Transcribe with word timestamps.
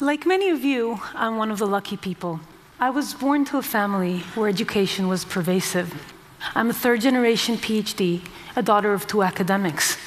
Like 0.00 0.26
many 0.26 0.48
of 0.48 0.64
you, 0.64 1.00
I'm 1.14 1.36
one 1.36 1.50
of 1.50 1.58
the 1.58 1.66
lucky 1.66 1.96
people. 1.96 2.40
I 2.80 2.90
was 2.90 3.14
born 3.14 3.44
to 3.46 3.58
a 3.58 3.62
family 3.62 4.20
where 4.34 4.48
education 4.48 5.06
was 5.06 5.24
pervasive. 5.24 5.94
I'm 6.54 6.70
a 6.70 6.72
third 6.72 7.02
generation 7.02 7.56
PhD, 7.56 8.22
a 8.56 8.62
daughter 8.62 8.94
of 8.94 9.06
two 9.06 9.22
academics. 9.22 9.98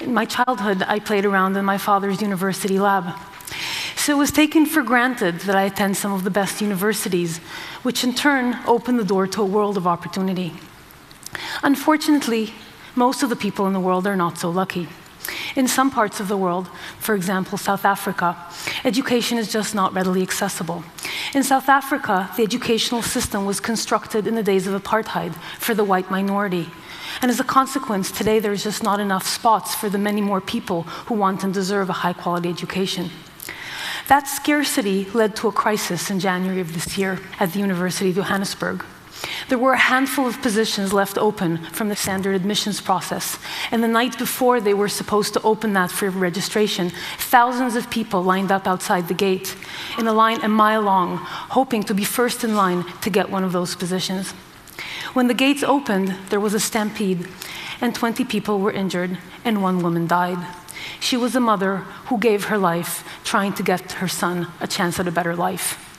In 0.00 0.12
my 0.12 0.24
childhood, 0.24 0.82
I 0.88 0.98
played 0.98 1.24
around 1.24 1.56
in 1.56 1.64
my 1.64 1.78
father's 1.78 2.20
university 2.22 2.78
lab. 2.78 3.14
So 3.94 4.14
it 4.14 4.18
was 4.18 4.32
taken 4.32 4.66
for 4.66 4.82
granted 4.82 5.40
that 5.40 5.54
I 5.54 5.62
attend 5.62 5.96
some 5.96 6.12
of 6.12 6.24
the 6.24 6.30
best 6.30 6.60
universities, 6.60 7.38
which 7.82 8.02
in 8.02 8.14
turn 8.14 8.58
opened 8.66 8.98
the 8.98 9.04
door 9.04 9.26
to 9.28 9.42
a 9.42 9.46
world 9.46 9.76
of 9.76 9.86
opportunity. 9.86 10.54
Unfortunately, 11.62 12.52
most 12.96 13.22
of 13.22 13.28
the 13.28 13.36
people 13.36 13.66
in 13.66 13.74
the 13.74 13.80
world 13.80 14.06
are 14.06 14.16
not 14.16 14.38
so 14.38 14.50
lucky. 14.50 14.88
In 15.54 15.68
some 15.68 15.90
parts 15.90 16.20
of 16.20 16.28
the 16.28 16.36
world, 16.36 16.68
for 16.98 17.14
example, 17.14 17.58
South 17.58 17.84
Africa, 17.84 18.36
education 18.86 19.36
is 19.36 19.52
just 19.52 19.74
not 19.74 19.92
readily 19.92 20.22
accessible. 20.22 20.84
In 21.34 21.42
South 21.42 21.68
Africa, 21.68 22.30
the 22.36 22.44
educational 22.44 23.02
system 23.02 23.44
was 23.44 23.58
constructed 23.58 24.26
in 24.26 24.36
the 24.36 24.42
days 24.42 24.66
of 24.66 24.80
apartheid 24.80 25.34
for 25.58 25.74
the 25.74 25.84
white 25.84 26.10
minority. 26.10 26.70
And 27.20 27.30
as 27.30 27.40
a 27.40 27.44
consequence, 27.44 28.12
today 28.12 28.38
there's 28.38 28.62
just 28.62 28.82
not 28.82 29.00
enough 29.00 29.26
spots 29.26 29.74
for 29.74 29.90
the 29.90 29.98
many 29.98 30.20
more 30.20 30.40
people 30.40 30.82
who 31.08 31.14
want 31.14 31.42
and 31.42 31.52
deserve 31.52 31.90
a 31.90 31.94
high 32.04 32.12
quality 32.12 32.48
education. 32.48 33.10
That 34.08 34.28
scarcity 34.28 35.06
led 35.12 35.34
to 35.36 35.48
a 35.48 35.52
crisis 35.52 36.10
in 36.10 36.20
January 36.20 36.60
of 36.60 36.72
this 36.72 36.96
year 36.96 37.18
at 37.40 37.52
the 37.52 37.58
University 37.58 38.10
of 38.10 38.16
Johannesburg. 38.16 38.84
There 39.48 39.58
were 39.58 39.74
a 39.74 39.78
handful 39.78 40.26
of 40.26 40.42
positions 40.42 40.92
left 40.92 41.16
open 41.16 41.58
from 41.66 41.88
the 41.88 41.94
standard 41.94 42.34
admissions 42.34 42.80
process. 42.80 43.38
And 43.70 43.82
the 43.82 43.88
night 43.88 44.18
before 44.18 44.60
they 44.60 44.74
were 44.74 44.88
supposed 44.88 45.34
to 45.34 45.42
open 45.42 45.72
that 45.74 45.92
for 45.92 46.10
registration, 46.10 46.90
thousands 47.18 47.76
of 47.76 47.88
people 47.88 48.24
lined 48.24 48.50
up 48.50 48.66
outside 48.66 49.06
the 49.06 49.14
gate 49.14 49.54
in 49.98 50.08
a 50.08 50.12
line 50.12 50.40
a 50.42 50.48
mile 50.48 50.82
long, 50.82 51.18
hoping 51.18 51.84
to 51.84 51.94
be 51.94 52.02
first 52.02 52.42
in 52.42 52.56
line 52.56 52.84
to 53.02 53.10
get 53.10 53.30
one 53.30 53.44
of 53.44 53.52
those 53.52 53.76
positions. 53.76 54.32
When 55.14 55.28
the 55.28 55.34
gates 55.34 55.62
opened, 55.62 56.08
there 56.28 56.40
was 56.40 56.52
a 56.52 56.60
stampede, 56.60 57.28
and 57.80 57.94
20 57.94 58.24
people 58.24 58.58
were 58.58 58.72
injured, 58.72 59.16
and 59.44 59.62
one 59.62 59.80
woman 59.80 60.08
died. 60.08 60.44
She 60.98 61.16
was 61.16 61.36
a 61.36 61.40
mother 61.40 61.78
who 62.06 62.18
gave 62.18 62.46
her 62.46 62.58
life 62.58 63.04
trying 63.22 63.52
to 63.54 63.62
get 63.62 63.92
her 63.92 64.08
son 64.08 64.48
a 64.60 64.66
chance 64.66 64.98
at 64.98 65.06
a 65.06 65.12
better 65.12 65.36
life. 65.36 65.95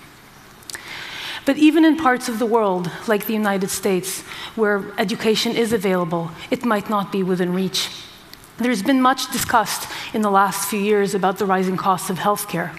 But 1.47 1.55
even 1.55 1.85
in 1.85 1.95
parts 1.95 2.27
of 2.27 2.39
the 2.39 2.45
world, 2.45 2.91
like 3.07 3.25
the 3.25 3.31
United 3.31 3.69
States, 3.69 4.19
where 4.57 4.83
education 4.97 5.55
is 5.55 5.71
available, 5.71 6.29
it 6.51 6.65
might 6.65 6.89
not 6.89 7.09
be 7.09 7.23
within 7.23 7.53
reach. 7.53 7.89
There's 8.57 8.83
been 8.83 9.01
much 9.01 9.31
discussed 9.31 9.89
in 10.13 10.23
the 10.23 10.29
last 10.29 10.67
few 10.69 10.81
years 10.81 11.15
about 11.15 11.37
the 11.37 11.45
rising 11.45 11.77
costs 11.77 12.09
of 12.09 12.17
healthcare. 12.17 12.75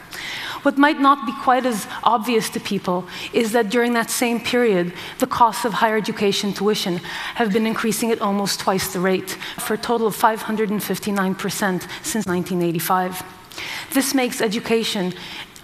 What 0.65 0.77
might 0.77 1.01
not 1.01 1.25
be 1.25 1.33
quite 1.41 1.65
as 1.65 1.87
obvious 2.05 2.51
to 2.51 2.61
people 2.61 3.07
is 3.33 3.53
that 3.53 3.71
during 3.71 3.95
that 3.95 4.11
same 4.11 4.39
period, 4.39 4.93
the 5.19 5.27
costs 5.27 5.65
of 5.65 5.73
higher 5.73 5.97
education 5.97 6.53
tuition 6.53 6.99
have 7.37 7.55
been 7.55 7.67
increasing 7.67 8.13
at 8.13 8.21
almost 8.21 8.61
twice 8.61 8.93
the 8.93 9.01
rate, 9.01 9.31
for 9.65 9.75
a 9.75 9.79
total 9.79 10.09
of 10.09 10.15
559% 10.15 11.57
since 12.03 12.27
1985. 12.27 13.23
This 13.95 14.13
makes 14.13 14.43
education 14.43 15.15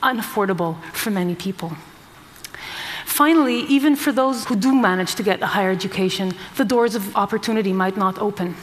unaffordable 0.03 0.83
for 0.95 1.11
many 1.11 1.35
people. 1.35 1.77
Finally, 3.15 3.61
even 3.69 3.95
for 3.95 4.11
those 4.11 4.45
who 4.47 4.57
do 4.57 4.75
manage 4.75 5.15
to 5.15 5.23
get 5.23 5.41
a 5.41 5.47
higher 5.47 5.71
education, 5.71 6.33
the 6.57 6.65
doors 6.65 6.97
of 6.97 7.15
opportunity 7.15 7.73
might 7.73 7.97
not 7.97 8.19
open. 8.19 8.57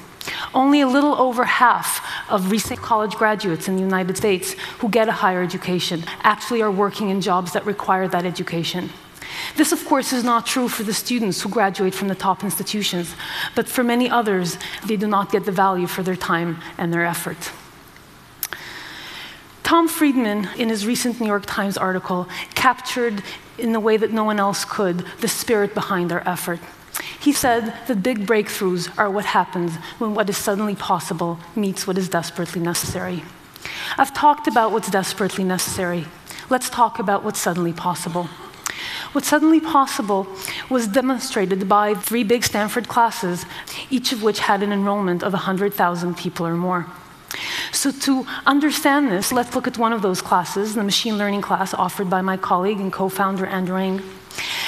Only 0.54 0.82
a 0.82 0.88
little 0.90 1.16
over 1.16 1.46
half 1.46 2.06
of 2.30 2.52
recent 2.52 2.82
college 2.82 3.16
graduates 3.16 3.70
in 3.70 3.78
the 3.78 3.82
United 3.82 4.18
States 4.18 4.56
who 4.80 4.90
get 4.90 5.08
a 5.08 5.14
higher 5.14 5.42
education 5.42 6.04
actually 6.24 6.62
are 6.62 6.70
working 6.70 7.10
in 7.10 7.22
jobs 7.22 7.54
that 7.54 7.66
require 7.66 8.10
that 8.10 8.26
education. 8.26 8.90
This, 9.56 9.72
of 9.72 9.86
course, 9.86 10.12
is 10.12 10.26
not 10.26 10.46
true 10.46 10.68
for 10.68 10.84
the 10.84 10.94
students 10.94 11.42
who 11.42 11.48
graduate 11.48 11.96
from 11.96 12.10
the 12.10 12.16
top 12.28 12.44
institutions, 12.44 13.16
but 13.56 13.70
for 13.70 13.86
many 13.86 14.10
others, 14.10 14.58
they 14.86 14.98
do 14.98 15.08
not 15.08 15.32
get 15.32 15.46
the 15.46 15.54
value 15.54 15.88
for 15.88 16.04
their 16.04 16.18
time 16.18 16.60
and 16.78 16.94
their 16.94 17.06
effort. 17.06 17.54
Tom 19.72 19.88
Friedman, 19.88 20.50
in 20.58 20.68
his 20.68 20.86
recent 20.86 21.22
New 21.22 21.28
York 21.28 21.46
Times 21.46 21.78
article, 21.78 22.28
captured 22.56 23.24
in 23.58 23.74
a 23.74 23.80
way 23.80 23.96
that 23.96 24.12
no 24.12 24.26
one 24.26 24.38
else 24.38 24.66
could 24.66 24.98
the 25.22 25.30
spirit 25.30 25.74
behind 25.74 26.12
our 26.12 26.22
effort. 26.28 26.60
He 27.22 27.32
said 27.32 27.74
that 27.88 28.04
big 28.04 28.28
breakthroughs 28.28 28.92
are 29.00 29.10
what 29.10 29.24
happens 29.24 29.78
when 29.98 30.14
what 30.14 30.30
is 30.30 30.36
suddenly 30.36 30.76
possible 30.76 31.40
meets 31.56 31.88
what 31.88 31.98
is 31.98 32.10
desperately 32.10 32.60
necessary. 32.60 33.24
I've 33.98 34.14
talked 34.14 34.46
about 34.46 34.74
what's 34.74 34.92
desperately 34.92 35.46
necessary. 35.46 36.04
Let's 36.50 36.70
talk 36.70 37.00
about 37.00 37.24
what's 37.24 37.40
suddenly 37.40 37.72
possible. 37.72 38.26
What's 39.14 39.30
suddenly 39.30 39.62
possible 39.62 40.28
was 40.70 40.86
demonstrated 40.86 41.70
by 41.70 41.94
three 41.94 42.26
big 42.26 42.44
Stanford 42.44 42.90
classes, 42.90 43.46
each 43.90 44.12
of 44.12 44.22
which 44.22 44.40
had 44.40 44.64
an 44.64 44.74
enrollment 44.74 45.24
of 45.24 45.32
100,000 45.32 46.18
people 46.18 46.46
or 46.46 46.56
more. 46.56 46.88
So 47.82 47.90
to 47.92 48.28
understand 48.46 49.12
this, 49.12 49.32
let's 49.32 49.56
look 49.56 49.66
at 49.66 49.80
one 49.80 49.92
of 49.92 50.04
those 50.04 50.22
classes, 50.22 50.76
the 50.76 50.84
machine 50.84 51.18
learning 51.18 51.42
class 51.42 51.74
offered 51.74 52.12
by 52.12 52.22
my 52.22 52.38
colleague 52.38 52.80
and 52.80 52.94
co-founder 52.94 53.48
Andrew 53.48 53.76
Ng. 53.76 54.04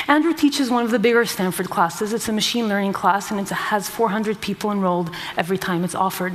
Andrew 0.07 0.33
teaches 0.33 0.71
one 0.71 0.83
of 0.83 0.89
the 0.89 0.97
bigger 0.97 1.23
Stanford 1.23 1.69
classes. 1.69 2.11
It's 2.11 2.27
a 2.27 2.33
machine 2.33 2.67
learning 2.67 2.93
class, 2.93 3.29
and 3.29 3.39
it 3.39 3.49
has 3.49 3.87
400 3.87 4.41
people 4.41 4.71
enrolled 4.71 5.11
every 5.37 5.59
time 5.59 5.83
it's 5.83 5.93
offered. 5.93 6.33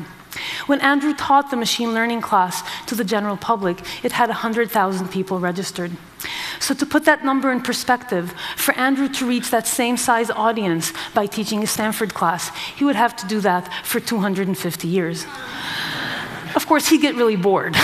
When 0.69 0.81
Andrew 0.81 1.15
taught 1.15 1.51
the 1.51 1.57
machine 1.57 1.95
learning 1.95 2.21
class 2.21 2.63
to 2.87 2.95
the 2.95 3.03
general 3.03 3.37
public, 3.37 3.81
it 4.05 4.13
had 4.13 4.29
100,000 4.29 5.09
people 5.09 5.41
registered. 5.41 5.91
So, 6.61 6.75
to 6.75 6.87
put 6.87 7.05
that 7.07 7.25
number 7.25 7.51
in 7.51 7.61
perspective, 7.61 8.35
for 8.57 8.73
Andrew 8.75 9.09
to 9.09 9.27
reach 9.27 9.51
that 9.51 9.67
same 9.67 9.97
size 9.97 10.31
audience 10.31 10.93
by 11.13 11.27
teaching 11.27 11.65
a 11.65 11.67
Stanford 11.67 12.15
class, 12.15 12.55
he 12.77 12.85
would 12.85 12.97
have 12.97 13.17
to 13.17 13.27
do 13.27 13.41
that 13.41 13.69
for 13.85 13.99
250 13.99 14.87
years. 14.87 15.27
Of 16.55 16.67
course, 16.67 16.89
he'd 16.89 17.01
get 17.01 17.15
really 17.15 17.37
bored. 17.37 17.77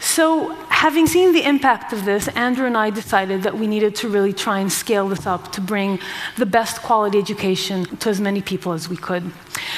so, 0.00 0.54
having 0.68 1.06
seen 1.06 1.32
the 1.32 1.44
impact 1.44 1.92
of 1.92 2.04
this, 2.04 2.28
Andrew 2.28 2.66
and 2.66 2.76
I 2.76 2.90
decided 2.90 3.42
that 3.42 3.56
we 3.56 3.66
needed 3.66 3.94
to 3.96 4.08
really 4.08 4.32
try 4.32 4.58
and 4.60 4.70
scale 4.72 5.08
this 5.08 5.26
up 5.26 5.52
to 5.52 5.60
bring 5.60 5.98
the 6.36 6.46
best 6.46 6.82
quality 6.82 7.18
education 7.18 7.84
to 7.98 8.08
as 8.10 8.20
many 8.20 8.42
people 8.42 8.72
as 8.72 8.88
we 8.88 8.96
could. 8.96 9.30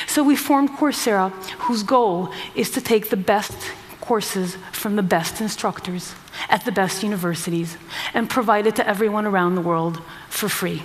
So, 0.06 0.22
we 0.22 0.36
formed 0.36 0.70
Coursera, 0.70 1.30
whose 1.66 1.82
goal 1.82 2.32
is 2.54 2.70
to 2.72 2.80
take 2.80 3.10
the 3.10 3.16
best 3.16 3.56
courses 4.00 4.56
from 4.72 4.96
the 4.96 5.02
best 5.02 5.40
instructors 5.40 6.14
at 6.48 6.64
the 6.64 6.72
best 6.72 7.02
universities 7.02 7.76
and 8.14 8.28
provide 8.28 8.66
it 8.66 8.76
to 8.76 8.88
everyone 8.88 9.26
around 9.26 9.54
the 9.54 9.60
world 9.60 10.02
for 10.28 10.48
free. 10.48 10.82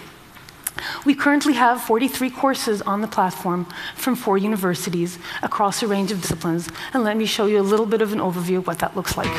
We 1.06 1.16
currently 1.16 1.54
have 1.54 1.82
43 1.82 2.30
courses 2.30 2.82
on 2.82 3.02
the 3.02 3.08
platform 3.08 3.68
from 3.96 4.16
four 4.16 4.38
universities 4.38 5.20
across 5.42 5.84
a 5.84 5.88
range 5.88 6.12
of 6.12 6.22
disciplines, 6.22 6.70
and 6.94 7.04
let 7.04 7.18
me 7.18 7.26
show 7.26 7.46
you 7.46 7.60
a 7.60 7.64
little 7.64 7.86
bit 7.86 8.02
of 8.02 8.14
an 8.14 8.20
overview 8.20 8.58
of 8.58 8.68
what 8.68 8.80
that 8.80 8.96
looks 8.96 9.18
like. 9.18 9.34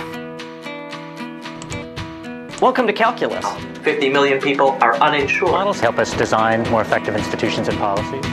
Welcome 2.61 2.87
to 2.87 2.93
Calculus. 2.93 3.45
50 3.83 4.09
million 4.11 4.41
people 4.41 4.71
are 4.81 4.97
uninsured. 4.97 5.53
Models 5.53 5.79
help 5.79 5.99
us 5.99 6.17
design 6.17 6.63
more 6.71 6.81
effective 6.81 7.15
institutions 7.15 7.69
and 7.69 7.79
policies. 7.79 8.25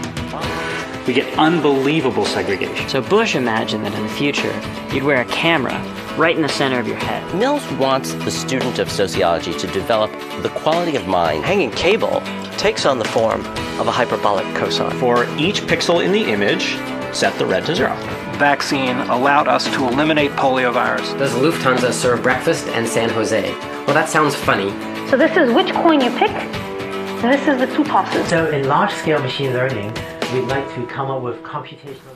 We 1.06 1.14
get 1.14 1.38
unbelievable 1.38 2.26
segregation. 2.26 2.88
So 2.88 3.02
Bush 3.02 3.36
imagined 3.36 3.86
that 3.86 3.94
in 3.94 4.04
the 4.04 4.10
future, 4.10 4.54
you'd 4.94 5.04
wear 5.04 5.22
a 5.22 5.26
camera 5.26 5.78
right 6.18 6.36
in 6.36 6.42
the 6.42 6.50
center 6.50 6.80
of 6.80 6.88
your 6.88 6.96
head. 6.96 7.36
Mills 7.36 7.70
wants 7.74 8.14
the 8.14 8.32
student 8.32 8.80
of 8.80 8.90
sociology 8.90 9.54
to 9.54 9.68
develop 9.68 10.12
the 10.42 10.50
quality 10.50 10.96
of 10.96 11.06
mind. 11.08 11.44
Hanging 11.44 11.72
cable 11.72 12.22
takes 12.58 12.86
on 12.86 13.00
the 13.00 13.06
form 13.06 13.42
of 13.80 13.88
a 13.88 13.92
hyperbolic 13.92 14.46
cosine. 14.56 14.92
For 15.00 15.26
each 15.38 15.62
pixel 15.64 16.04
in 16.06 16.14
the 16.14 16.32
image, 16.32 16.76
set 17.14 17.38
the 17.38 17.46
red 17.46 17.66
to 17.66 17.76
zero. 17.76 17.96
Vaccine 18.38 18.98
allowed 19.10 19.48
us 19.48 19.66
to 19.66 19.88
eliminate 19.88 20.32
poliovirus. 20.32 21.18
Does 21.18 21.34
Lufthansa 21.34 21.92
serve 21.92 22.24
breakfast 22.24 22.68
in 22.70 22.88
San 22.88 23.10
Jose? 23.10 23.52
Well, 23.86 23.94
that 23.94 24.08
sounds 24.08 24.36
funny. 24.36 24.70
So 25.10 25.18
this 25.18 25.36
is 25.36 25.52
which 25.54 25.74
coin 25.74 26.00
you 26.00 26.10
pick, 26.18 26.32
and 26.32 27.34
this 27.34 27.48
is 27.48 27.60
the 27.60 27.68
two 27.76 27.84
tosses. 27.84 28.28
So 28.30 28.50
in 28.50 28.68
large-scale 28.68 29.22
machine 29.22 29.52
learning, 29.54 29.94
we'd 30.34 30.48
like 30.48 30.68
to 30.74 30.86
come 30.88 31.12
up 31.12 31.22
with 31.22 31.44
computational... 31.44 32.16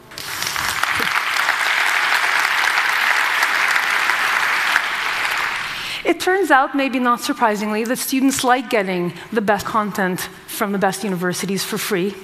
It 6.03 6.19
turns 6.19 6.51
out, 6.51 6.73
maybe 6.73 6.99
not 6.99 7.21
surprisingly, 7.21 7.83
that 7.83 7.97
students 7.97 8.43
like 8.43 8.69
getting 8.69 9.13
the 9.31 9.41
best 9.41 9.65
content 9.65 10.21
from 10.47 10.71
the 10.71 10.77
best 10.77 11.03
universities 11.03 11.63
for 11.63 11.77
free. 11.77 12.15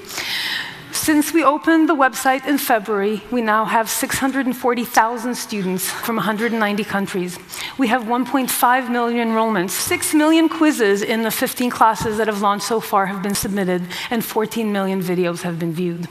Since 0.92 1.34
we 1.34 1.44
opened 1.44 1.90
the 1.90 1.96
website 1.96 2.48
in 2.48 2.58
February, 2.58 3.22
we 3.30 3.42
now 3.42 3.66
have 3.66 3.90
640,000 3.90 5.36
students 5.36 5.90
from 5.90 6.16
190 6.16 6.84
countries. 6.86 7.38
We 7.78 7.88
have 7.88 8.04
1.5 8.04 8.92
million 8.92 9.30
enrollments. 9.30 9.72
6 9.72 10.14
million 10.14 10.48
quizzes 10.48 11.02
in 11.02 11.24
the 11.24 11.32
15 11.32 11.72
classes 11.72 12.18
that 12.18 12.28
have 12.28 12.42
launched 12.42 12.68
so 12.68 12.80
far 12.80 13.08
have 13.08 13.24
been 13.24 13.34
submitted, 13.34 13.82
and 14.12 14.24
14 14.24 14.72
million 14.72 15.02
videos 15.02 15.42
have 15.42 15.58
been 15.58 15.74
viewed. 15.74 16.08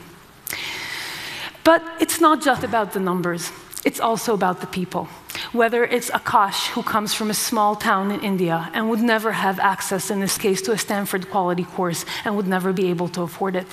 But 1.63 1.81
it's 2.01 2.19
not 2.19 2.41
just 2.41 2.63
about 2.63 2.91
the 2.91 2.99
numbers, 2.99 3.51
it's 3.85 4.01
also 4.01 4.33
about 4.33 4.59
the 4.59 4.67
people. 4.67 5.05
Whether 5.53 5.85
it's 5.85 6.09
Akash, 6.09 6.67
who 6.71 6.83
comes 6.83 7.13
from 7.13 7.29
a 7.29 7.33
small 7.33 7.77
town 7.77 8.11
in 8.11 8.19
India 8.19 8.69
and 8.73 8.89
would 8.89 9.01
never 9.01 9.31
have 9.31 9.59
access, 9.59 10.11
in 10.11 10.19
this 10.19 10.37
case, 10.37 10.61
to 10.63 10.73
a 10.73 10.77
Stanford 10.77 11.29
quality 11.29 11.63
course 11.63 12.05
and 12.25 12.35
would 12.35 12.47
never 12.47 12.73
be 12.73 12.89
able 12.89 13.07
to 13.09 13.21
afford 13.21 13.55
it. 13.55 13.67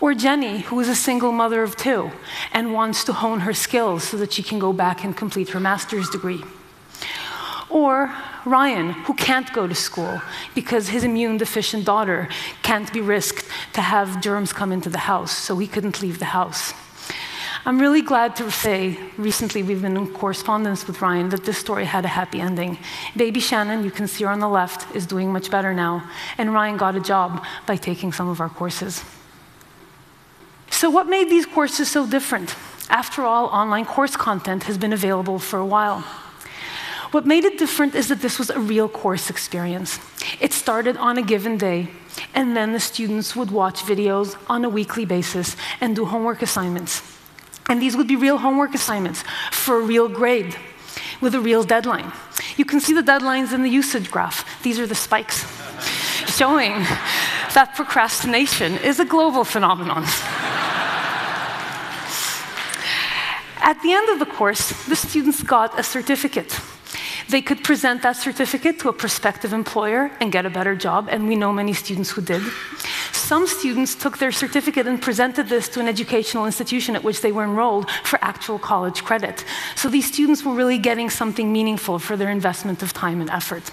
Or 0.00 0.14
Jenny, 0.14 0.60
who 0.60 0.80
is 0.80 0.88
a 0.88 0.94
single 0.96 1.30
mother 1.30 1.62
of 1.62 1.76
two 1.76 2.10
and 2.52 2.72
wants 2.72 3.04
to 3.04 3.12
hone 3.12 3.40
her 3.40 3.54
skills 3.54 4.02
so 4.04 4.16
that 4.16 4.32
she 4.32 4.42
can 4.42 4.58
go 4.58 4.72
back 4.72 5.04
and 5.04 5.16
complete 5.16 5.50
her 5.50 5.60
master's 5.60 6.08
degree. 6.10 6.42
Or 7.70 8.12
Ryan, 8.44 8.90
who 8.90 9.14
can't 9.14 9.52
go 9.52 9.68
to 9.68 9.74
school 9.74 10.20
because 10.54 10.88
his 10.88 11.04
immune 11.04 11.36
deficient 11.36 11.84
daughter 11.84 12.28
can't 12.62 12.92
be 12.92 13.00
risked 13.00 13.46
to 13.74 13.80
have 13.80 14.20
germs 14.20 14.52
come 14.52 14.72
into 14.72 14.90
the 14.90 14.98
house, 14.98 15.30
so 15.30 15.56
he 15.56 15.68
couldn't 15.68 16.02
leave 16.02 16.18
the 16.18 16.26
house. 16.26 16.74
I'm 17.66 17.78
really 17.78 18.00
glad 18.00 18.36
to 18.36 18.50
say, 18.50 18.98
recently 19.18 19.62
we've 19.62 19.82
been 19.82 19.96
in 19.96 20.12
correspondence 20.14 20.86
with 20.86 21.02
Ryan, 21.02 21.28
that 21.28 21.44
this 21.44 21.58
story 21.58 21.84
had 21.84 22.04
a 22.04 22.08
happy 22.08 22.40
ending. 22.40 22.78
Baby 23.14 23.38
Shannon, 23.38 23.84
you 23.84 23.90
can 23.90 24.08
see 24.08 24.24
her 24.24 24.30
on 24.30 24.40
the 24.40 24.48
left, 24.48 24.92
is 24.96 25.06
doing 25.06 25.30
much 25.30 25.50
better 25.50 25.74
now, 25.74 26.08
and 26.38 26.54
Ryan 26.54 26.78
got 26.78 26.96
a 26.96 27.00
job 27.00 27.44
by 27.66 27.76
taking 27.76 28.12
some 28.12 28.28
of 28.28 28.40
our 28.40 28.48
courses. 28.48 29.04
So, 30.70 30.88
what 30.88 31.06
made 31.06 31.28
these 31.28 31.44
courses 31.44 31.90
so 31.90 32.06
different? 32.06 32.56
After 32.88 33.22
all, 33.22 33.46
online 33.46 33.84
course 33.84 34.16
content 34.16 34.64
has 34.64 34.78
been 34.78 34.94
available 34.94 35.38
for 35.38 35.58
a 35.58 35.66
while. 35.66 36.04
What 37.10 37.26
made 37.26 37.44
it 37.44 37.58
different 37.58 37.96
is 37.96 38.08
that 38.08 38.20
this 38.20 38.38
was 38.38 38.50
a 38.50 38.60
real 38.60 38.88
course 38.88 39.30
experience. 39.30 39.98
It 40.40 40.52
started 40.52 40.96
on 40.96 41.18
a 41.18 41.22
given 41.22 41.58
day, 41.58 41.88
and 42.34 42.56
then 42.56 42.72
the 42.72 42.78
students 42.78 43.34
would 43.34 43.50
watch 43.50 43.82
videos 43.82 44.36
on 44.48 44.64
a 44.64 44.68
weekly 44.68 45.04
basis 45.04 45.56
and 45.80 45.96
do 45.96 46.04
homework 46.04 46.40
assignments. 46.40 47.02
And 47.68 47.82
these 47.82 47.96
would 47.96 48.06
be 48.06 48.14
real 48.14 48.38
homework 48.38 48.74
assignments 48.74 49.24
for 49.50 49.80
a 49.80 49.84
real 49.84 50.08
grade 50.08 50.54
with 51.20 51.34
a 51.34 51.40
real 51.40 51.64
deadline. 51.64 52.12
You 52.56 52.64
can 52.64 52.80
see 52.80 52.94
the 52.94 53.02
deadlines 53.02 53.52
in 53.52 53.62
the 53.62 53.68
usage 53.68 54.10
graph. 54.10 54.62
These 54.62 54.78
are 54.78 54.86
the 54.86 54.94
spikes 54.94 55.44
showing 56.30 56.72
that 57.54 57.72
procrastination 57.74 58.76
is 58.78 59.00
a 59.00 59.04
global 59.04 59.44
phenomenon. 59.44 60.04
At 63.62 63.82
the 63.82 63.92
end 63.92 64.08
of 64.10 64.18
the 64.20 64.26
course, 64.26 64.70
the 64.86 64.96
students 64.96 65.42
got 65.42 65.78
a 65.78 65.82
certificate. 65.82 66.58
They 67.30 67.42
could 67.42 67.62
present 67.62 68.02
that 68.02 68.16
certificate 68.16 68.80
to 68.80 68.88
a 68.88 68.92
prospective 68.92 69.52
employer 69.52 70.10
and 70.20 70.32
get 70.32 70.46
a 70.46 70.50
better 70.50 70.74
job, 70.74 71.08
and 71.08 71.28
we 71.28 71.36
know 71.36 71.52
many 71.52 71.72
students 71.72 72.10
who 72.10 72.22
did. 72.22 72.42
Some 73.12 73.46
students 73.46 73.94
took 73.94 74.18
their 74.18 74.32
certificate 74.32 74.88
and 74.88 75.00
presented 75.00 75.48
this 75.48 75.68
to 75.68 75.80
an 75.80 75.86
educational 75.86 76.44
institution 76.44 76.96
at 76.96 77.04
which 77.04 77.20
they 77.20 77.30
were 77.30 77.44
enrolled 77.44 77.88
for 78.02 78.18
actual 78.20 78.58
college 78.58 79.04
credit. 79.04 79.44
So 79.76 79.88
these 79.88 80.08
students 80.12 80.44
were 80.44 80.54
really 80.54 80.78
getting 80.78 81.08
something 81.08 81.52
meaningful 81.52 82.00
for 82.00 82.16
their 82.16 82.30
investment 82.30 82.82
of 82.82 82.92
time 82.92 83.20
and 83.20 83.30
effort. 83.30 83.70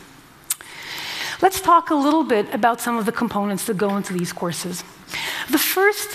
Let's 1.42 1.60
talk 1.60 1.90
a 1.90 1.96
little 1.96 2.24
bit 2.24 2.54
about 2.54 2.80
some 2.80 2.98
of 2.98 3.08
the 3.08 3.12
components 3.12 3.66
that 3.66 3.78
go 3.78 3.98
into 3.98 4.14
these 4.14 4.32
courses. 4.32 4.84
The 5.50 5.58
first 5.58 6.10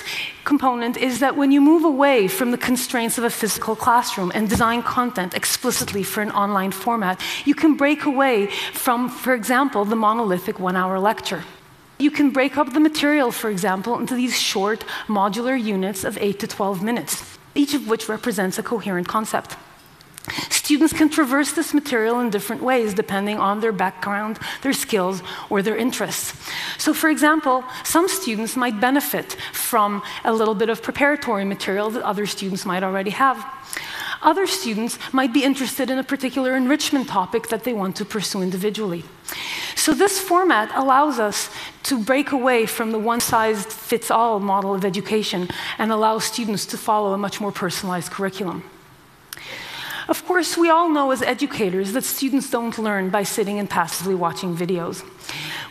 component 0.45 0.97
is 0.97 1.21
that 1.21 1.37
when 1.37 1.53
you 1.53 1.61
move 1.61 1.85
away 1.85 2.29
from 2.29 2.51
the 2.51 2.59
constraints 2.59 3.19
of 3.19 3.25
a 3.25 3.31
physical 3.31 3.77
classroom 3.77 4.33
and 4.35 4.49
design 4.49 4.83
content 4.83 5.35
explicitly 5.35 6.03
for 6.03 6.21
an 6.21 6.31
online 6.31 6.73
format, 6.73 7.21
you 7.45 7.55
can 7.55 7.77
break 7.77 8.05
away 8.05 8.47
from, 8.73 9.09
for 9.09 9.35
example, 9.35 9.85
the 9.85 9.97
monolithic 9.97 10.59
one 10.59 10.77
hour 10.77 10.99
lecture. 10.99 11.45
You 11.99 12.11
can 12.11 12.31
break 12.31 12.57
up 12.57 12.73
the 12.73 12.81
material, 12.81 13.31
for 13.31 13.49
example, 13.49 13.99
into 13.99 14.15
these 14.15 14.39
short 14.39 14.85
modular 15.07 15.61
units 15.61 16.05
of 16.05 16.19
8 16.19 16.39
to 16.41 16.47
12 16.47 16.83
minutes, 16.83 17.39
each 17.55 17.75
of 17.75 17.87
which 17.87 18.09
represents 18.09 18.59
a 18.59 18.63
coherent 18.63 19.07
concept. 19.07 19.57
Students 20.73 20.95
can 20.95 21.11
traverse 21.11 21.53
this 21.53 21.75
material 21.75 22.21
in 22.21 22.31
different 22.31 22.63
ways 22.63 22.95
depending 22.95 23.37
on 23.37 23.61
their 23.61 23.73
background, 23.73 24.39
their 24.63 24.73
skills, 24.73 25.23
or 25.51 25.61
their 25.61 25.77
interests. 25.77 26.33
So, 26.79 26.95
for 26.95 27.11
example, 27.11 27.63
some 27.85 28.09
students 28.09 28.57
might 28.57 28.81
benefit 28.81 29.37
from 29.53 30.03
a 30.25 30.33
little 30.33 30.55
bit 30.55 30.71
of 30.71 30.83
preparatory 30.83 31.45
material 31.45 31.91
that 31.91 32.03
other 32.03 32.25
students 32.25 32.65
might 32.65 32.83
already 32.83 33.11
have. 33.11 33.37
Other 34.23 34.47
students 34.47 34.99
might 35.13 35.35
be 35.35 35.45
interested 35.45 35.91
in 35.91 35.99
a 35.99 36.03
particular 36.03 36.57
enrichment 36.57 37.07
topic 37.07 37.49
that 37.49 37.65
they 37.65 37.75
want 37.75 37.95
to 37.97 38.07
pursue 38.07 38.41
individually. 38.41 39.05
So, 39.75 39.93
this 39.93 40.19
format 40.19 40.73
allows 40.75 41.19
us 41.19 41.51
to 41.83 42.03
break 42.03 42.33
away 42.33 42.65
from 42.65 42.93
the 42.93 42.99
one 42.99 43.21
size 43.21 43.67
fits 43.67 44.11
all 44.11 44.41
model 44.41 44.75
of 44.75 44.87
education 44.87 45.51
and 45.77 45.93
allow 45.93 46.19
students 46.19 46.65
to 46.65 46.79
follow 46.79 47.13
a 47.13 47.19
much 47.19 47.43
more 47.43 47.53
personalized 47.53 48.11
curriculum. 48.11 48.65
Of 50.13 50.27
course, 50.27 50.59
we 50.59 50.69
all 50.69 50.91
know 50.91 51.11
as 51.11 51.23
educators 51.23 51.95
that 51.95 52.05
students 52.05 52.51
don't 52.51 52.77
learn 52.77 53.09
by 53.09 53.23
sitting 53.23 53.59
and 53.59 53.71
passively 53.71 54.15
watching 54.15 54.55
videos. 54.55 55.03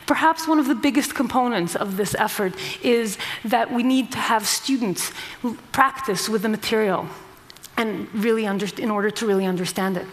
Perhaps 0.08 0.48
one 0.48 0.58
of 0.58 0.68
the 0.68 0.74
biggest 0.74 1.14
components 1.14 1.76
of 1.76 1.96
this 1.96 2.16
effort 2.16 2.56
is 2.82 3.20
that 3.46 3.72
we 3.72 3.84
need 3.84 4.12
to 4.14 4.18
have 4.18 4.48
students 4.48 5.12
practice 5.72 6.28
with 6.28 6.42
the 6.42 6.50
material 6.50 7.08
and 7.82 8.14
really 8.14 8.46
in 8.46 8.92
order 8.92 9.10
to 9.10 9.26
really 9.26 9.46
understand 9.46 9.98
it. 9.98 10.06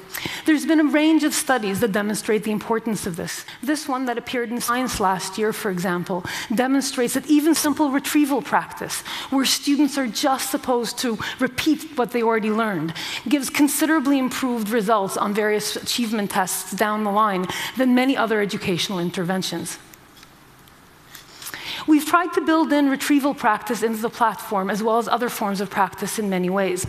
There's 0.47 0.67
been 0.67 0.81
a 0.81 0.85
range 0.85 1.23
of 1.25 1.35
studies 1.35 1.81
that 1.81 1.93
demonstrate 1.93 2.43
the 2.43 2.51
importance 2.51 3.07
of 3.07 3.17
this. 3.17 3.45
This 3.63 3.87
one 3.87 4.07
that 4.07 4.19
appeared 4.19 4.51
in 4.51 4.61
Science 4.61 4.99
last 4.99 5.39
year, 5.39 5.53
for 5.53 5.71
example, 5.71 6.25
demonstrates 6.55 7.15
that 7.15 7.27
even 7.27 7.55
simple 7.55 7.91
retrieval 7.91 8.43
practice, 8.43 9.03
where 9.31 9.45
students 9.45 9.99
are 9.99 10.07
just 10.07 10.51
supposed 10.51 10.99
to 10.99 11.19
repeat 11.39 11.97
what 11.97 12.11
they 12.11 12.23
already 12.23 12.51
learned, 12.51 12.95
gives 13.29 13.51
considerably 13.51 14.19
improved 14.19 14.71
results 14.71 15.17
on 15.17 15.35
various 15.35 15.77
achievement 15.77 16.31
tests 16.31 16.73
down 16.73 17.05
the 17.05 17.13
line 17.13 17.47
than 17.77 17.95
many 17.95 18.17
other 18.17 18.41
educational 18.41 18.99
interventions. 18.99 19.79
We've 21.87 22.05
tried 22.05 22.33
to 22.35 22.41
build 22.41 22.73
in 22.73 22.91
retrieval 22.91 23.35
practice 23.35 23.83
into 23.83 24.03
the 24.03 24.11
platform 24.11 24.69
as 24.69 24.83
well 24.83 24.99
as 24.99 25.09
other 25.09 25.29
forms 25.29 25.61
of 25.61 25.71
practice 25.71 26.19
in 26.19 26.29
many 26.29 26.51
ways. 26.51 26.87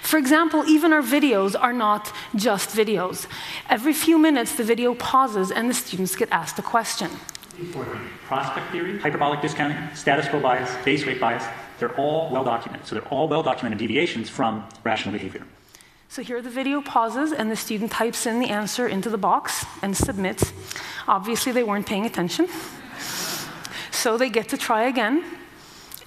For 0.00 0.18
example, 0.18 0.64
even 0.66 0.92
our 0.92 1.02
videos 1.02 1.54
are 1.58 1.72
not 1.72 2.12
just 2.34 2.70
videos. 2.70 3.26
Every 3.68 3.92
few 3.92 4.18
minutes, 4.18 4.54
the 4.54 4.64
video 4.64 4.94
pauses 4.94 5.50
and 5.50 5.68
the 5.68 5.74
students 5.74 6.16
get 6.16 6.28
asked 6.30 6.58
a 6.58 6.62
question. 6.62 7.10
Prospect 8.26 8.70
theory, 8.70 8.98
hyperbolic 8.98 9.40
discounting, 9.40 9.78
status 9.94 10.28
quo 10.28 10.40
bias, 10.40 10.70
base 10.84 11.04
rate 11.04 11.20
bias, 11.20 11.44
they're 11.78 11.94
all 11.96 12.30
well 12.30 12.44
documented. 12.44 12.86
So 12.86 12.96
they're 12.96 13.08
all 13.08 13.28
well 13.28 13.42
documented 13.42 13.78
deviations 13.78 14.28
from 14.28 14.66
rational 14.84 15.12
behavior. 15.12 15.44
So 16.08 16.22
here 16.22 16.40
the 16.40 16.50
video 16.50 16.80
pauses 16.80 17.32
and 17.32 17.50
the 17.50 17.56
student 17.56 17.90
types 17.90 18.26
in 18.26 18.38
the 18.40 18.48
answer 18.48 18.86
into 18.86 19.10
the 19.10 19.18
box 19.18 19.66
and 19.82 19.96
submits. 19.96 20.52
Obviously, 21.08 21.52
they 21.52 21.62
weren't 21.62 21.86
paying 21.86 22.06
attention. 22.06 22.48
So 23.90 24.16
they 24.16 24.30
get 24.30 24.48
to 24.50 24.56
try 24.56 24.84
again. 24.84 25.24